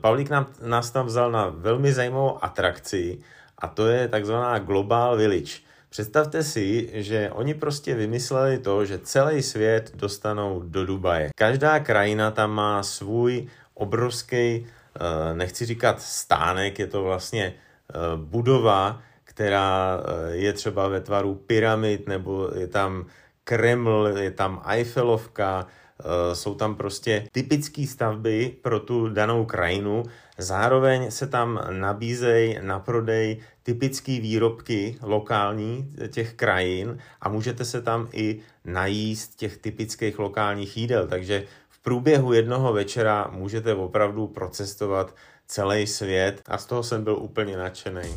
Pavlík 0.00 0.30
nám, 0.30 0.46
nás 0.62 0.90
tam 0.90 1.06
vzal 1.06 1.30
na 1.30 1.48
velmi 1.48 1.92
zajímavou 1.92 2.44
atrakci 2.44 3.18
a 3.58 3.68
to 3.68 3.86
je 3.86 4.08
takzvaná 4.08 4.58
Global 4.58 5.16
Village. 5.16 5.58
Představte 5.88 6.42
si, 6.42 6.90
že 6.92 7.30
oni 7.32 7.54
prostě 7.54 7.94
vymysleli 7.94 8.58
to, 8.58 8.84
že 8.84 8.98
celý 8.98 9.42
svět 9.42 9.92
dostanou 9.94 10.62
do 10.64 10.86
Dubaje. 10.86 11.30
Každá 11.36 11.78
krajina 11.80 12.30
tam 12.30 12.50
má 12.50 12.82
svůj 12.82 13.46
obrovský, 13.74 14.36
eh, 14.36 15.34
nechci 15.34 15.66
říkat 15.66 16.02
stánek, 16.02 16.78
je 16.78 16.86
to 16.86 17.02
vlastně 17.02 17.54
eh, 17.54 17.94
budova, 18.16 19.02
která 19.24 20.00
eh, 20.00 20.36
je 20.36 20.52
třeba 20.52 20.88
ve 20.88 21.00
tvaru 21.00 21.34
pyramid, 21.34 22.08
nebo 22.08 22.50
je 22.54 22.66
tam 22.66 23.06
Kreml, 23.44 24.12
je 24.16 24.30
tam 24.30 24.62
Eiffelovka, 24.66 25.66
jsou 26.32 26.54
tam 26.54 26.74
prostě 26.74 27.28
typické 27.32 27.86
stavby 27.86 28.56
pro 28.62 28.80
tu 28.80 29.08
danou 29.08 29.44
krajinu 29.44 30.02
Zároveň 30.38 31.10
se 31.10 31.26
tam 31.26 31.60
nabízejí 31.70 32.58
na 32.60 32.80
prodej 32.80 33.40
typické 33.62 34.20
výrobky 34.20 34.98
lokální 35.02 35.92
těch 36.08 36.34
krajin 36.34 36.98
a 37.20 37.28
můžete 37.28 37.64
se 37.64 37.82
tam 37.82 38.08
i 38.12 38.40
najíst 38.64 39.36
těch 39.36 39.56
typických 39.56 40.18
lokálních 40.18 40.76
jídel. 40.76 41.06
Takže 41.06 41.44
v 41.68 41.78
průběhu 41.78 42.32
jednoho 42.32 42.72
večera 42.72 43.30
můžete 43.32 43.74
opravdu 43.74 44.26
procestovat 44.26 45.14
celý 45.46 45.86
svět 45.86 46.42
a 46.46 46.58
z 46.58 46.66
toho 46.66 46.82
jsem 46.82 47.04
byl 47.04 47.16
úplně 47.16 47.56
nadšený. 47.56 48.16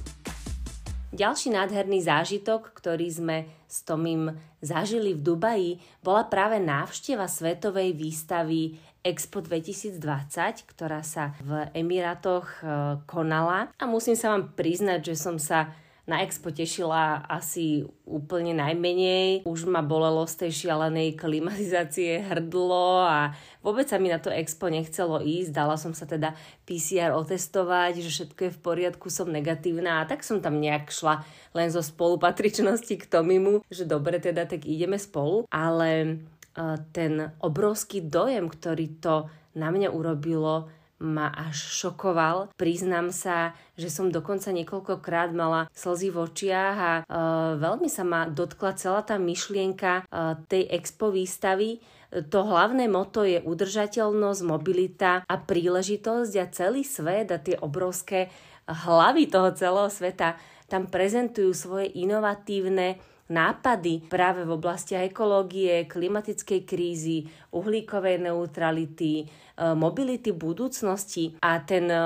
Ďalší 1.09 1.57
nádherný 1.57 2.05
zážitok, 2.05 2.69
ktorý 2.69 3.09
sme 3.09 3.37
s 3.65 3.81
Tomím 3.81 4.29
zažili 4.61 5.17
v 5.17 5.25
Dubaji, 5.25 5.71
bola 6.05 6.29
práve 6.29 6.61
návšteva 6.61 7.25
svetovej 7.25 7.97
výstavy 7.97 8.77
Expo 9.01 9.41
2020, 9.41 9.97
ktorá 10.69 11.01
sa 11.01 11.33
v 11.41 11.65
Emirátoch 11.73 12.61
e, 12.61 13.01
konala. 13.09 13.73
A 13.81 13.89
musím 13.89 14.13
sa 14.13 14.37
vám 14.37 14.53
priznať, 14.53 15.09
že 15.09 15.15
som 15.17 15.41
sa 15.41 15.73
na 16.09 16.25
Expo 16.25 16.49
tešila 16.49 17.21
asi 17.29 17.85
úplne 18.09 18.57
najmenej. 18.57 19.45
Už 19.45 19.69
ma 19.69 19.85
bolelo 19.85 20.25
z 20.25 20.41
tej 20.41 20.65
šialenej 20.65 21.13
klimatizácie 21.13 22.25
hrdlo 22.25 23.05
a 23.05 23.37
vôbec 23.61 23.85
sa 23.85 24.01
mi 24.01 24.09
na 24.09 24.17
to 24.17 24.33
Expo 24.33 24.73
nechcelo 24.73 25.21
ísť. 25.21 25.53
Dala 25.53 25.77
som 25.77 25.93
sa 25.93 26.09
teda 26.09 26.33
PCR 26.65 27.13
otestovať, 27.13 28.01
že 28.01 28.09
všetko 28.09 28.41
je 28.49 28.55
v 28.57 28.63
poriadku, 28.65 29.13
som 29.13 29.29
negatívna 29.29 30.01
a 30.01 30.07
tak 30.09 30.25
som 30.25 30.41
tam 30.41 30.57
nejak 30.57 30.89
šla 30.89 31.21
len 31.53 31.69
zo 31.69 31.85
spolupatričnosti 31.85 32.97
k 32.97 33.05
Tomimu, 33.05 33.61
že 33.69 33.85
dobre 33.85 34.17
teda, 34.17 34.49
tak 34.49 34.65
ideme 34.65 34.97
spolu. 34.97 35.45
Ale 35.53 36.17
ten 36.89 37.37
obrovský 37.37 38.01
dojem, 38.01 38.49
ktorý 38.49 38.97
to 38.97 39.29
na 39.53 39.69
mňa 39.69 39.93
urobilo, 39.93 40.73
ma 40.99 41.31
až 41.31 41.55
šokoval. 41.55 42.51
Priznám 42.59 43.09
sa, 43.15 43.55
že 43.79 43.87
som 43.87 44.11
dokonca 44.11 44.51
niekoľkokrát 44.51 45.31
mala 45.31 45.71
slzy 45.71 46.11
v 46.11 46.17
očiach 46.27 46.77
a 46.77 46.93
e, 46.99 47.03
veľmi 47.57 47.87
sa 47.87 48.03
ma 48.03 48.27
dotkla 48.27 48.75
celá 48.75 49.01
tá 49.01 49.15
myšlienka 49.15 50.03
e, 50.03 50.03
tej 50.51 50.63
expo 50.69 51.09
výstavy. 51.09 51.79
To 52.09 52.39
hlavné 52.41 52.89
moto 52.89 53.21
je 53.23 53.39
udržateľnosť, 53.39 54.41
mobilita 54.43 55.23
a 55.23 55.35
príležitosť 55.37 56.33
a 56.41 56.45
celý 56.51 56.81
svet 56.83 57.29
a 57.31 57.37
tie 57.37 57.55
obrovské 57.55 58.33
hlavy 58.65 59.29
toho 59.29 59.53
celého 59.53 59.89
sveta 59.89 60.37
tam 60.69 60.85
prezentujú 60.85 61.51
svoje 61.53 61.89
inovatívne 61.97 63.01
nápady 63.29 64.09
práve 64.09 64.43
v 64.43 64.51
oblasti 64.57 64.98
ekológie, 64.98 65.86
klimatickej 65.86 66.62
krízy, 66.65 67.29
uhlíkovej 67.53 68.25
neutrality, 68.25 69.24
e, 69.24 69.25
mobility 69.77 70.33
budúcnosti 70.33 71.38
a 71.39 71.62
ten 71.62 71.88
e, 71.88 72.01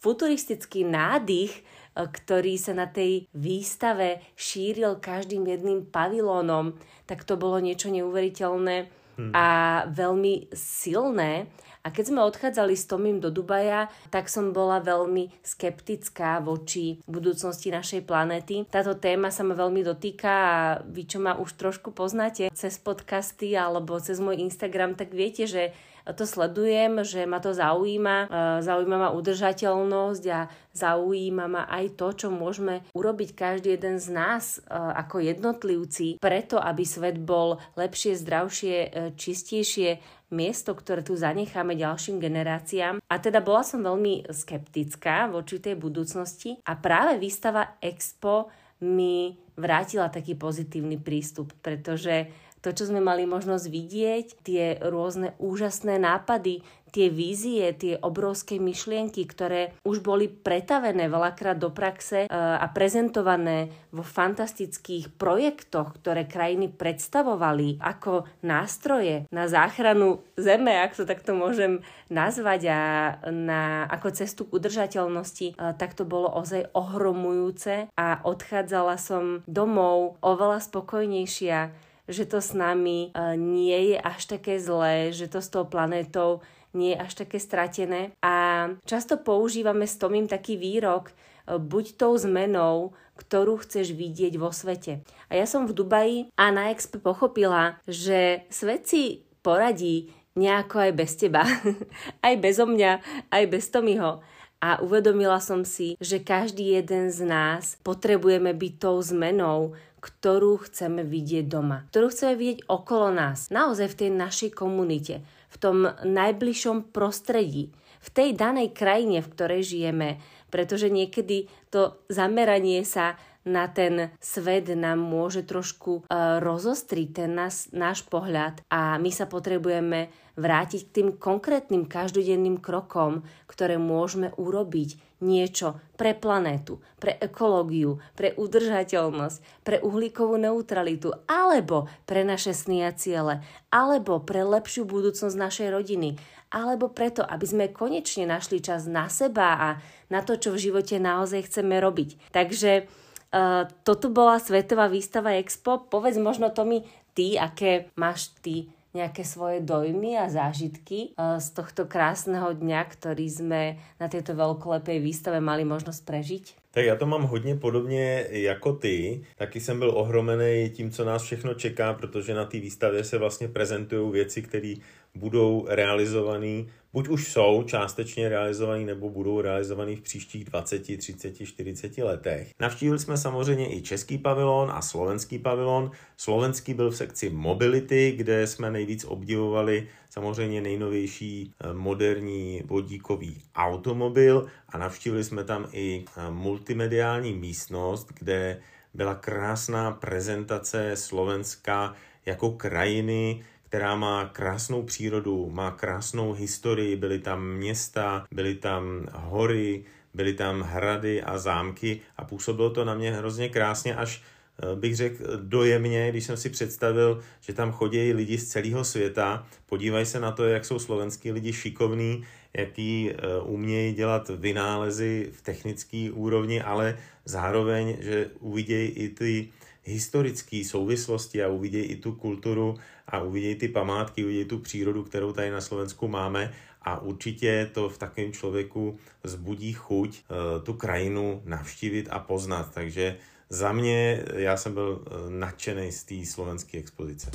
futuristický 0.00 0.88
nádych, 0.88 1.52
e, 1.52 1.62
ktorý 2.08 2.56
sa 2.56 2.72
na 2.72 2.88
tej 2.88 3.28
výstave 3.36 4.24
šíril 4.34 4.98
každým 4.98 5.44
jedným 5.44 5.86
pavilónom, 5.86 6.74
tak 7.04 7.28
to 7.28 7.36
bolo 7.36 7.60
niečo 7.60 7.92
neuveriteľné. 7.92 8.98
hmm. 9.18 9.32
a 9.34 9.46
veľmi 9.90 10.54
silné. 10.54 11.50
A 11.88 11.92
keď 11.96 12.12
sme 12.12 12.20
odchádzali 12.20 12.76
s 12.76 12.84
Tomím 12.84 13.16
do 13.16 13.32
Dubaja, 13.32 13.88
tak 14.12 14.28
som 14.28 14.52
bola 14.52 14.76
veľmi 14.76 15.32
skeptická 15.40 16.36
voči 16.44 17.00
budúcnosti 17.08 17.72
našej 17.72 18.04
planéty. 18.04 18.68
Táto 18.68 18.92
téma 18.92 19.32
sa 19.32 19.40
ma 19.40 19.56
veľmi 19.56 19.80
dotýka 19.80 20.28
a 20.28 20.56
vy, 20.84 21.08
čo 21.08 21.16
ma 21.16 21.40
už 21.40 21.56
trošku 21.56 21.96
poznáte 21.96 22.52
cez 22.52 22.76
podcasty 22.76 23.56
alebo 23.56 23.96
cez 24.04 24.20
môj 24.20 24.36
Instagram, 24.36 25.00
tak 25.00 25.16
viete, 25.16 25.48
že 25.48 25.72
to 26.16 26.24
sledujem, 26.24 27.04
že 27.04 27.28
ma 27.28 27.36
to 27.36 27.52
zaujíma, 27.52 28.16
e, 28.24 28.26
zaujíma 28.64 28.96
ma 28.96 29.08
udržateľnosť 29.12 30.24
a 30.32 30.48
zaujíma 30.72 31.44
ma 31.50 31.62
aj 31.68 32.00
to, 32.00 32.08
čo 32.24 32.28
môžeme 32.32 32.80
urobiť 32.96 33.36
každý 33.36 33.76
jeden 33.76 34.00
z 34.00 34.08
nás 34.16 34.44
e, 34.56 34.72
ako 34.72 35.20
jednotlivci, 35.20 36.16
preto 36.16 36.56
aby 36.56 36.84
svet 36.88 37.20
bol 37.20 37.60
lepšie, 37.76 38.16
zdravšie, 38.16 38.76
e, 38.76 38.88
čistejšie 39.20 40.00
miesto, 40.30 40.76
ktoré 40.76 41.00
tu 41.00 41.16
zanecháme 41.16 41.76
ďalším 41.76 42.20
generáciám. 42.20 43.00
A 43.08 43.14
teda 43.20 43.40
bola 43.40 43.64
som 43.64 43.80
veľmi 43.80 44.28
skeptická 44.28 45.28
voči 45.32 45.60
tej 45.60 45.76
budúcnosti 45.80 46.60
a 46.68 46.76
práve 46.76 47.16
výstava 47.16 47.80
Expo 47.80 48.52
mi 48.84 49.34
vrátila 49.58 50.06
taký 50.12 50.38
pozitívny 50.38 51.02
prístup, 51.02 51.50
pretože 51.58 52.30
to, 52.58 52.74
čo 52.74 52.90
sme 52.90 52.98
mali 52.98 53.22
možnosť 53.22 53.66
vidieť, 53.70 54.26
tie 54.42 54.64
rôzne 54.82 55.34
úžasné 55.38 55.98
nápady, 56.02 56.66
tie 56.90 57.12
vízie, 57.12 57.70
tie 57.76 57.94
obrovské 58.00 58.56
myšlienky, 58.56 59.24
ktoré 59.28 59.76
už 59.84 60.00
boli 60.00 60.28
pretavené 60.28 61.06
veľakrát 61.06 61.56
do 61.60 61.70
praxe 61.72 62.24
e, 62.24 62.28
a 62.34 62.66
prezentované 62.72 63.70
vo 63.92 64.04
fantastických 64.04 65.14
projektoch, 65.16 65.96
ktoré 66.00 66.24
krajiny 66.24 66.72
predstavovali 66.72 67.80
ako 67.80 68.28
nástroje 68.44 69.28
na 69.32 69.46
záchranu 69.46 70.24
zeme, 70.36 70.76
ak 70.80 70.96
to 70.96 71.04
takto 71.04 71.32
môžem 71.36 71.80
nazvať, 72.08 72.60
a 72.72 72.80
na, 73.28 73.84
ako 73.88 74.08
cestu 74.12 74.42
k 74.48 74.58
udržateľnosti, 74.58 75.46
e, 75.52 75.54
tak 75.76 75.92
to 75.92 76.08
bolo 76.08 76.32
ozaj 76.32 76.72
ohromujúce 76.72 77.92
a 77.96 78.20
odchádzala 78.24 78.96
som 78.96 79.44
domov 79.44 80.20
oveľa 80.24 80.64
spokojnejšia 80.64 81.88
že 82.08 82.24
to 82.24 82.40
s 82.40 82.56
nami 82.56 83.12
e, 83.12 83.36
nie 83.36 83.92
je 83.92 83.96
až 84.00 84.40
také 84.40 84.56
zlé, 84.56 85.12
že 85.12 85.28
to 85.28 85.44
s 85.44 85.52
tou 85.52 85.68
planétou 85.68 86.40
nie 86.74 86.92
je 86.94 87.00
až 87.00 87.12
také 87.24 87.38
stratené. 87.40 88.12
A 88.20 88.68
často 88.84 89.20
používame 89.20 89.88
s 89.88 89.96
Tomým 89.96 90.28
taký 90.28 90.60
výrok, 90.60 91.10
e, 91.10 91.56
buď 91.56 91.96
tou 91.96 92.12
zmenou, 92.16 92.96
ktorú 93.18 93.60
chceš 93.64 93.92
vidieť 93.92 94.38
vo 94.38 94.54
svete. 94.54 95.02
A 95.26 95.32
ja 95.34 95.44
som 95.44 95.66
v 95.66 95.74
Dubaji 95.74 96.18
a 96.38 96.54
na 96.54 96.70
Expo 96.70 97.02
pochopila, 97.02 97.82
že 97.88 98.46
svet 98.48 98.86
si 98.86 99.26
poradí 99.42 100.14
nejako 100.38 100.88
aj 100.88 100.92
bez 100.94 101.10
teba. 101.18 101.42
aj 102.26 102.34
bezo 102.38 102.64
mňa, 102.70 102.92
aj 103.34 103.44
bez 103.50 103.68
Tomyho. 103.74 104.22
A 104.58 104.82
uvedomila 104.82 105.38
som 105.38 105.62
si, 105.62 105.94
že 106.02 106.18
každý 106.18 106.78
jeden 106.78 107.14
z 107.14 107.22
nás 107.22 107.78
potrebujeme 107.86 108.50
byť 108.54 108.72
tou 108.82 108.98
zmenou, 108.98 109.78
ktorú 109.98 110.62
chceme 110.66 111.02
vidieť 111.02 111.46
doma, 111.46 111.86
ktorú 111.90 112.10
chceme 112.10 112.34
vidieť 112.38 112.60
okolo 112.70 113.10
nás, 113.10 113.50
naozaj 113.50 113.94
v 113.94 113.98
tej 113.98 114.10
našej 114.14 114.50
komunite, 114.54 115.26
v 115.48 115.56
tom 115.56 115.76
najbližšom 116.04 116.92
prostredí, 116.92 117.72
v 117.98 118.08
tej 118.14 118.36
danej 118.38 118.72
krajine, 118.76 119.24
v 119.24 119.32
ktorej 119.32 119.62
žijeme, 119.66 120.22
pretože 120.48 120.88
niekedy 120.88 121.50
to 121.68 121.98
zameranie 122.08 122.86
sa 122.86 123.18
na 123.48 123.64
ten 123.64 124.12
svet 124.20 124.68
nám 124.76 125.00
môže 125.00 125.40
trošku 125.48 126.04
uh, 126.04 126.36
rozostriť 126.38 127.08
ten 127.16 127.32
nás, 127.32 127.72
náš 127.72 128.04
pohľad 128.04 128.60
a 128.68 129.00
my 129.00 129.08
sa 129.08 129.24
potrebujeme 129.24 130.12
vrátiť 130.36 130.80
k 130.84 130.94
tým 130.94 131.08
konkrétnym 131.16 131.88
každodenným 131.88 132.60
krokom, 132.60 133.24
ktoré 133.48 133.80
môžeme 133.80 134.30
urobiť 134.36 135.07
niečo 135.18 135.78
pre 135.98 136.14
planétu, 136.14 136.78
pre 137.02 137.18
ekológiu, 137.18 137.98
pre 138.14 138.34
udržateľnosť, 138.38 139.66
pre 139.66 139.82
uhlíkovú 139.82 140.38
neutralitu, 140.38 141.14
alebo 141.26 141.90
pre 142.06 142.22
naše 142.22 142.54
sny 142.54 142.86
a 142.86 142.94
ciele, 142.94 143.42
alebo 143.70 144.22
pre 144.22 144.46
lepšiu 144.46 144.86
budúcnosť 144.86 145.34
našej 145.34 145.68
rodiny, 145.74 146.14
alebo 146.54 146.88
preto, 146.88 147.26
aby 147.26 147.46
sme 147.46 147.74
konečne 147.74 148.24
našli 148.24 148.62
čas 148.62 148.86
na 148.88 149.10
seba 149.10 149.58
a 149.58 149.68
na 150.08 150.24
to, 150.24 150.38
čo 150.38 150.54
v 150.54 150.70
živote 150.70 150.96
naozaj 150.96 151.50
chceme 151.50 151.78
robiť. 151.78 152.32
Takže 152.32 152.88
Uh, 153.28 153.68
toto 153.84 154.08
bola 154.08 154.40
Svetová 154.40 154.88
výstava 154.88 155.36
Expo. 155.36 155.84
Povedz 155.84 156.16
možno 156.16 156.48
to 156.48 156.64
mi 156.64 156.80
ty, 157.12 157.36
aké 157.36 157.92
máš 157.92 158.32
ty 158.40 158.72
nejaké 158.98 159.22
svoje 159.22 159.62
dojmy 159.62 160.18
a 160.18 160.26
zážitky 160.26 161.14
e, 161.14 161.38
z 161.38 161.48
tohto 161.54 161.86
krásneho 161.86 162.50
dňa, 162.50 162.80
ktorý 162.90 163.26
sme 163.30 163.62
na 164.02 164.10
tejto 164.10 164.34
veľkolepej 164.34 164.98
výstave 164.98 165.38
mali 165.38 165.62
možnosť 165.62 166.02
prežiť? 166.02 166.44
Tak 166.70 166.84
já 166.84 166.96
to 166.96 167.06
mám 167.06 167.22
hodně 167.22 167.56
podobně 167.56 168.26
jako 168.30 168.72
ty. 168.72 169.22
Taky 169.36 169.60
jsem 169.60 169.78
byl 169.78 169.90
ohromený 169.90 170.70
tím, 170.70 170.90
co 170.90 171.04
nás 171.04 171.22
všechno 171.22 171.54
čeká, 171.54 171.94
protože 171.94 172.34
na 172.34 172.44
té 172.44 172.60
výstavě 172.60 173.04
se 173.04 173.18
vlastně 173.18 173.48
prezentují 173.48 174.12
věci, 174.12 174.42
které 174.42 174.74
budou 175.18 175.66
realizované 175.68 176.64
buď 176.92 177.08
už 177.08 177.32
jsou 177.32 177.62
částečně 177.62 178.28
realizovaný 178.28 178.84
nebo 178.84 179.10
budou 179.10 179.40
realizovaný 179.40 179.96
v 179.96 180.00
příštích 180.00 180.44
20, 180.44 180.82
30, 180.98 181.46
40 181.46 181.98
letech. 181.98 182.50
Navštívili 182.60 182.98
jsme 182.98 183.16
samozřejmě 183.16 183.76
i 183.76 183.82
český 183.82 184.18
pavilon 184.18 184.70
a 184.70 184.82
slovenský 184.82 185.38
pavilon. 185.38 185.90
Slovenský 186.16 186.74
byl 186.74 186.90
v 186.90 186.96
sekci 186.96 187.30
Mobility, 187.30 188.12
kde 188.16 188.46
jsme 188.46 188.70
nejvíc 188.70 189.04
obdivovali 189.04 189.88
samozřejmě 190.10 190.60
nejnovější 190.60 191.52
eh, 191.60 191.72
moderní 191.74 192.62
vodíkový 192.64 193.42
automobil 193.54 194.46
a 194.68 194.78
navštívili 194.78 195.24
jsme 195.24 195.44
tam 195.44 195.68
i 195.72 196.04
eh, 196.04 196.30
multimediální 196.30 197.32
místnost, 197.32 198.08
kde 198.18 198.60
byla 198.94 199.14
krásná 199.14 199.90
prezentace 199.90 200.96
Slovenska 200.96 201.94
jako 202.26 202.50
krajiny, 202.50 203.44
která 203.68 203.96
má 203.96 204.24
krásnou 204.24 204.82
přírodu, 204.82 205.50
má 205.50 205.70
krásnou 205.70 206.32
historii, 206.32 206.96
byly 206.96 207.18
tam 207.18 207.48
města, 207.48 208.26
byly 208.32 208.54
tam 208.54 209.06
hory, 209.12 209.84
byly 210.14 210.34
tam 210.34 210.62
hrady 210.62 211.22
a 211.22 211.38
zámky 211.38 212.00
a 212.16 212.24
působilo 212.24 212.70
to 212.70 212.84
na 212.84 212.94
mě 212.94 213.12
hrozně 213.12 213.48
krásně, 213.48 213.96
až 213.96 214.22
eh, 214.62 214.76
bych 214.76 214.96
řekl 214.96 215.24
dojemně, 215.42 216.10
když 216.10 216.24
jsem 216.24 216.36
si 216.36 216.50
představil, 216.50 217.20
že 217.40 217.52
tam 217.52 217.72
chodí 217.72 218.12
lidi 218.12 218.38
z 218.38 218.48
celého 218.48 218.84
světa, 218.84 219.46
podívají 219.66 220.06
se 220.06 220.20
na 220.20 220.32
to, 220.32 220.44
jak 220.44 220.64
jsou 220.64 220.78
slovenský 220.78 221.32
lidi 221.32 221.52
šikovní, 221.52 222.24
jaký 222.54 223.10
eh, 223.10 223.40
umějí 223.42 223.94
dělat 223.94 224.30
vynálezy 224.36 225.28
v 225.32 225.42
technické 225.42 226.10
úrovni, 226.12 226.62
ale 226.62 226.98
zároveň, 227.24 227.96
že 228.00 228.30
uvidějí 228.40 228.88
i 228.88 229.08
ty 229.08 229.48
historické 229.88 230.64
souvislosti 230.64 231.42
a 231.42 231.48
uvidějí 231.48 231.84
i 231.84 231.96
tu 231.96 232.12
kulturu 232.12 232.76
a 233.06 233.22
uvidějí 233.22 233.54
ty 233.54 233.68
památky, 233.68 234.24
uvidějí 234.24 234.44
tu 234.44 234.58
přírodu, 234.58 235.02
kterou 235.02 235.32
tady 235.32 235.50
na 235.50 235.60
Slovensku 235.60 236.08
máme 236.08 236.52
a 236.82 237.00
určitě 237.00 237.70
to 237.74 237.88
v 237.88 237.98
takovém 237.98 238.32
člověku 238.32 238.98
zbudí 239.24 239.72
chuť 239.72 240.10
eh, 240.16 240.60
tu 240.62 240.72
krajinu 240.72 241.42
navštívit 241.44 242.08
a 242.10 242.18
poznat. 242.18 242.70
Takže 242.74 243.16
za 243.48 243.72
mě, 243.72 244.24
já 244.34 244.56
jsem 244.56 244.74
byl 244.74 245.04
eh, 245.06 245.30
nadšený 245.30 245.92
z 245.92 246.04
té 246.04 246.26
slovenské 246.26 246.78
expozice. 246.78 247.30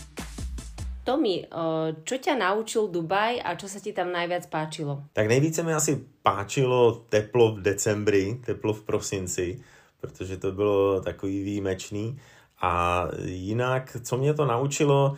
Tomi, 1.03 1.43
čo 2.07 2.15
ťa 2.15 2.39
naučil 2.39 2.87
Dubaj 2.87 3.43
a 3.43 3.59
čo 3.59 3.67
sa 3.67 3.83
ti 3.83 3.91
tam 3.91 4.15
najviac 4.15 4.47
páčilo? 4.47 5.03
Tak 5.11 5.27
nejvíce 5.27 5.59
mi 5.59 5.75
asi 5.75 5.99
páčilo 6.23 7.03
teplo 7.11 7.59
v 7.59 7.61
decembri, 7.61 8.39
teplo 8.39 8.71
v 8.71 8.87
prosinci, 8.87 9.59
protože 9.99 10.37
to 10.39 10.51
bylo 10.51 11.01
takový 11.03 11.43
výjimečný. 11.43 12.19
A 12.63 13.07
jinak, 13.25 13.97
co 14.03 14.17
mě 14.17 14.33
to 14.33 14.45
naučilo, 14.45 15.15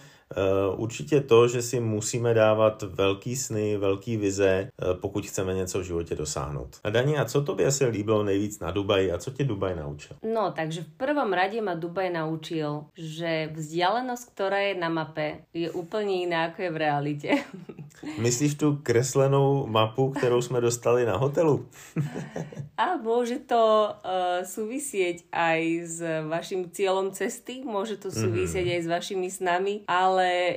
určitě 0.76 1.22
to, 1.22 1.48
že 1.48 1.62
si 1.62 1.80
musíme 1.80 2.34
dávat 2.34 2.82
velký 2.82 3.36
sny, 3.36 3.78
velký 3.78 4.18
vize, 4.18 4.48
eh, 4.48 4.94
pokud 4.94 5.26
chceme 5.26 5.54
něco 5.54 5.80
v 5.80 5.84
životě 5.84 6.16
dosáhnout. 6.16 6.76
A 6.84 6.90
Dani, 6.90 7.18
a 7.18 7.26
co 7.26 7.42
tobě 7.42 7.72
se 7.72 7.88
líbilo 7.88 8.24
nejvíc 8.24 8.60
na 8.60 8.72
Dubaji 8.72 9.12
a 9.12 9.18
co 9.18 9.32
tě 9.32 9.44
Dubaj 9.44 9.76
naučil? 9.76 10.18
No, 10.34 10.52
takže 10.56 10.82
v 10.82 10.92
prvom 10.98 11.34
rade 11.34 11.62
ma 11.62 11.74
Dubaj 11.74 12.10
naučil, 12.10 12.86
že 12.98 13.50
vzdialenosť, 13.54 14.26
ktorá 14.34 14.60
je 14.72 14.74
na 14.80 14.90
mape, 14.90 15.46
je 15.54 15.72
úplne 15.72 16.26
iná, 16.26 16.50
ako 16.50 16.62
je 16.62 16.72
v 16.72 16.78
realite. 16.78 17.30
Myslíš 18.20 18.56
tu 18.56 18.80
kreslenou 18.84 19.68
mapu, 19.68 20.12
kterou 20.12 20.42
jsme 20.42 20.62
dostali 20.62 21.06
na 21.06 21.18
hotelu? 21.18 21.66
a 22.78 23.00
môže 23.00 23.40
to 23.48 23.90
uh, 23.90 24.44
súvisieť 24.44 25.32
aj 25.32 25.60
s 25.88 25.98
vašim 26.28 26.70
cieľom 26.70 27.16
cesty, 27.16 27.64
môže 27.64 27.98
to 27.98 28.12
súvisieť 28.12 28.68
mm-hmm. 28.68 28.78
aj 28.78 28.82
s 28.84 28.88
vašimi 28.92 29.30
snami, 29.32 29.74
ale 29.88 30.15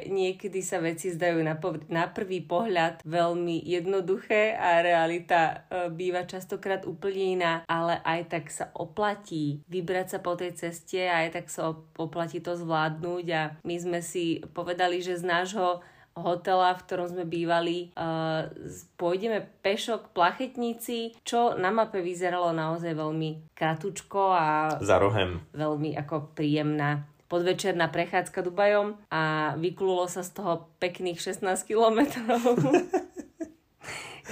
niekedy 0.09 0.61
sa 0.61 0.79
veci 0.79 1.11
zdajú 1.11 1.40
na, 1.42 1.57
po- 1.57 1.83
na 1.88 2.11
prvý 2.11 2.44
pohľad 2.44 3.03
veľmi 3.07 3.64
jednoduché 3.64 4.55
a 4.55 4.83
realita 4.85 5.66
uh, 5.68 5.88
býva 5.88 6.27
častokrát 6.29 6.85
úplne 6.85 7.40
iná, 7.40 7.53
ale 7.66 7.99
aj 8.05 8.21
tak 8.29 8.44
sa 8.53 8.71
oplatí 8.77 9.62
vybrať 9.71 10.07
sa 10.14 10.18
po 10.21 10.35
tej 10.35 10.55
ceste 10.55 11.07
a 11.07 11.27
aj 11.27 11.40
tak 11.40 11.47
sa 11.49 11.75
oplatí 11.97 12.42
to 12.42 12.55
zvládnuť 12.55 13.27
a 13.35 13.42
my 13.64 13.77
sme 13.79 14.01
si 14.05 14.44
povedali, 14.53 15.01
že 15.03 15.18
z 15.18 15.25
nášho 15.25 15.83
hotela, 16.18 16.75
v 16.75 16.83
ktorom 16.83 17.07
sme 17.07 17.25
bývali. 17.25 17.94
Uh, 17.94 18.51
pôjdeme 18.99 19.47
pešok 19.62 20.11
plachetníci, 20.11 21.14
čo 21.23 21.55
na 21.55 21.71
mape 21.71 22.03
vyzeralo 22.03 22.51
naozaj 22.51 22.92
veľmi 22.99 23.55
kratučko 23.55 24.35
a... 24.35 24.47
Za 24.83 24.99
rohem. 24.99 25.38
Veľmi 25.55 25.94
ako 25.94 26.35
príjemná 26.35 27.07
podvečerná 27.29 27.93
prechádzka 27.93 28.41
Dubajom 28.41 28.97
a 29.12 29.55
vyklulo 29.61 30.09
sa 30.09 30.25
z 30.25 30.33
toho 30.33 30.73
pekných 30.81 31.21
16 31.21 31.45
kilometrov 31.69 32.41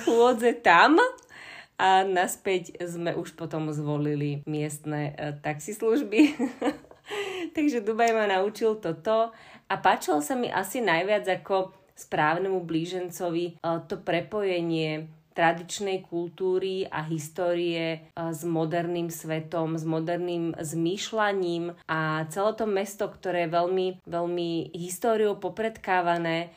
chôdze 0.05 0.65
tam 0.65 0.97
a 1.77 2.07
naspäť 2.09 2.79
sme 2.81 3.13
už 3.13 3.37
potom 3.37 3.69
zvolili 3.69 4.41
miestne 4.49 5.13
e, 5.13 5.37
taxislužby. 5.45 6.33
Takže 7.57 7.85
Dubaj 7.85 8.17
ma 8.17 8.25
naučil 8.25 8.81
toto 8.81 9.35
a 9.69 9.75
páčilo 9.77 10.25
sa 10.25 10.33
mi 10.39 10.49
asi 10.49 10.81
najviac 10.81 11.29
ako 11.43 11.77
správnemu 11.93 12.65
blížencovi 12.65 13.45
e, 13.45 13.53
to 13.89 14.01
prepojenie 14.01 15.11
tradičnej 15.37 16.09
kultúry 16.09 16.89
a 16.89 17.05
histórie 17.05 17.85
e, 17.93 17.99
s 18.17 18.41
moderným 18.43 19.13
svetom, 19.13 19.77
s 19.77 19.85
moderným 19.85 20.57
zmýšľaním. 20.57 21.77
A 21.85 22.25
celé 22.33 22.53
to 22.57 22.65
mesto, 22.65 23.05
ktoré 23.13 23.45
je 23.45 23.53
veľmi, 23.53 23.87
veľmi 24.09 24.51
históriou 24.73 25.37
popredkávané 25.37 26.39
e, 26.41 26.49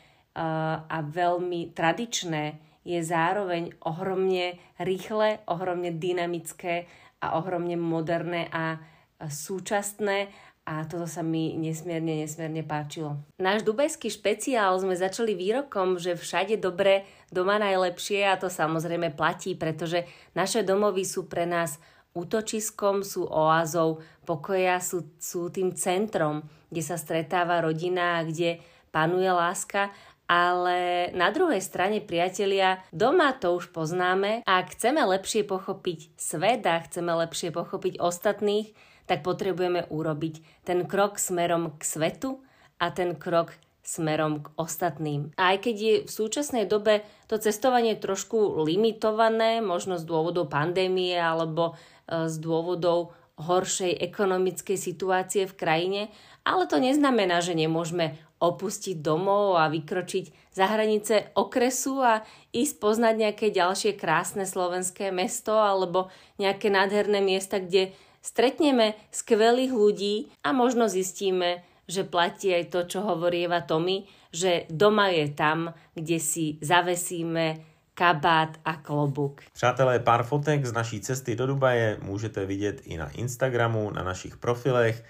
a 0.80 0.98
veľmi 1.04 1.76
tradičné, 1.76 2.72
je 2.88 3.00
zároveň 3.04 3.76
ohromne 3.84 4.56
rýchle, 4.80 5.44
ohromne 5.52 5.92
dynamické 5.94 6.88
a 7.20 7.36
ohromne 7.36 7.76
moderné 7.76 8.48
a 8.50 8.80
súčasné 9.20 10.32
a 10.70 10.86
toto 10.86 11.10
sa 11.10 11.26
mi 11.26 11.58
nesmierne, 11.58 12.22
nesmierne 12.22 12.62
páčilo. 12.62 13.18
Náš 13.42 13.66
dubajský 13.66 14.14
špeciál 14.14 14.78
sme 14.78 14.94
začali 14.94 15.34
výrokom, 15.34 15.98
že 15.98 16.14
všade 16.14 16.62
dobre, 16.62 17.10
doma 17.34 17.58
najlepšie 17.58 18.30
a 18.30 18.38
to 18.38 18.54
samozrejme 18.54 19.18
platí, 19.18 19.58
pretože 19.58 20.06
naše 20.38 20.62
domovy 20.62 21.10
sú 21.10 21.26
pre 21.26 21.50
nás 21.50 21.82
útočiskom, 22.14 23.02
sú 23.02 23.26
oázou 23.26 24.06
pokoja, 24.30 24.78
sú, 24.78 25.10
sú 25.18 25.50
tým 25.50 25.74
centrom, 25.74 26.46
kde 26.70 26.86
sa 26.86 27.02
stretáva 27.02 27.66
rodina 27.66 28.22
kde 28.22 28.62
panuje 28.94 29.30
láska 29.30 29.90
ale 30.30 31.10
na 31.18 31.34
druhej 31.34 31.58
strane, 31.58 32.06
priatelia, 32.06 32.86
doma 32.94 33.34
to 33.34 33.58
už 33.58 33.74
poznáme 33.74 34.46
a 34.46 34.62
chceme 34.62 35.02
lepšie 35.02 35.42
pochopiť 35.42 36.14
svet 36.22 36.62
a 36.70 36.78
chceme 36.86 37.10
lepšie 37.26 37.50
pochopiť 37.50 37.98
ostatných, 37.98 38.70
tak 39.10 39.26
potrebujeme 39.26 39.90
urobiť 39.90 40.62
ten 40.62 40.86
krok 40.86 41.18
smerom 41.18 41.74
k 41.74 41.82
svetu 41.82 42.46
a 42.78 42.94
ten 42.94 43.18
krok 43.18 43.58
smerom 43.82 44.46
k 44.46 44.54
ostatným. 44.54 45.34
A 45.34 45.58
aj 45.58 45.66
keď 45.66 45.76
je 45.82 45.94
v 46.06 46.12
súčasnej 46.14 46.70
dobe 46.70 47.02
to 47.26 47.42
cestovanie 47.42 47.98
trošku 47.98 48.62
limitované, 48.62 49.66
možno 49.66 49.98
z 49.98 50.06
dôvodov 50.06 50.54
pandémie 50.54 51.18
alebo 51.18 51.74
e, 52.06 52.30
z 52.30 52.38
dôvodov 52.38 53.18
horšej 53.42 53.98
ekonomickej 53.98 54.78
situácie 54.78 55.50
v 55.50 55.58
krajine, 55.58 56.02
ale 56.46 56.70
to 56.70 56.78
neznamená, 56.78 57.42
že 57.42 57.58
nemôžeme 57.58 58.20
opustiť 58.40 59.04
domov 59.04 59.60
a 59.60 59.68
vykročiť 59.68 60.54
za 60.54 60.70
hranice 60.70 61.36
okresu 61.36 62.00
a 62.00 62.24
ísť 62.56 62.76
poznať 62.80 63.16
nejaké 63.20 63.48
ďalšie 63.52 64.00
krásne 64.00 64.48
slovenské 64.48 65.12
mesto 65.12 65.60
alebo 65.60 66.08
nejaké 66.40 66.72
nádherné 66.72 67.20
miesta, 67.20 67.60
kde 67.60 67.92
Stretneme 68.22 68.94
skvelých 69.12 69.72
ľudí 69.72 70.16
a 70.44 70.52
možno 70.52 70.92
zistíme, 70.92 71.64
že 71.88 72.04
platí 72.04 72.54
aj 72.54 72.66
to, 72.70 72.80
čo 72.86 73.00
hovorí 73.02 73.48
Eva 73.48 73.66
Tomy, 73.66 74.06
že 74.30 74.70
doma 74.70 75.10
je 75.10 75.34
tam, 75.34 75.74
kde 75.96 76.22
si 76.22 76.62
zavesíme 76.62 77.66
kabát 77.94 78.60
a 78.66 78.76
klobuk. 78.76 79.42
Přátelé, 79.54 80.00
pár 80.00 80.24
fotek 80.24 80.66
z 80.66 80.72
naší 80.72 81.02
cesty 81.02 81.36
do 81.36 81.48
Dubaje 81.48 81.98
můžete 82.02 82.46
vidět 82.46 82.82
i 82.84 82.98
na 82.98 83.10
Instagramu, 83.10 83.92
na 83.92 84.04
našich 84.04 84.38
profilech 84.38 85.04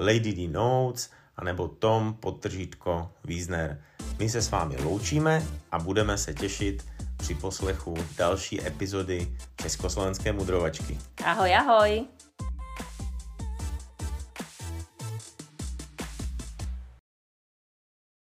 Lady 0.00 0.32
D 0.32 0.48
Notes 0.48 1.10
anebo 1.36 1.68
Tom 1.68 2.14
podtržítko 2.14 3.10
Wiesner. 3.24 3.82
My 4.18 4.28
se 4.28 4.42
s 4.42 4.50
vámi 4.50 4.76
loučíme 4.76 5.42
a 5.70 5.78
budeme 5.78 6.18
se 6.18 6.34
těšit 6.34 6.84
při 7.16 7.34
poslechu 7.34 7.94
další 8.16 8.66
epizody 8.66 9.28
Československé 9.56 10.32
mudrovačky. 10.32 10.98
Ahoj, 11.24 11.54
ahoj! 11.54 12.23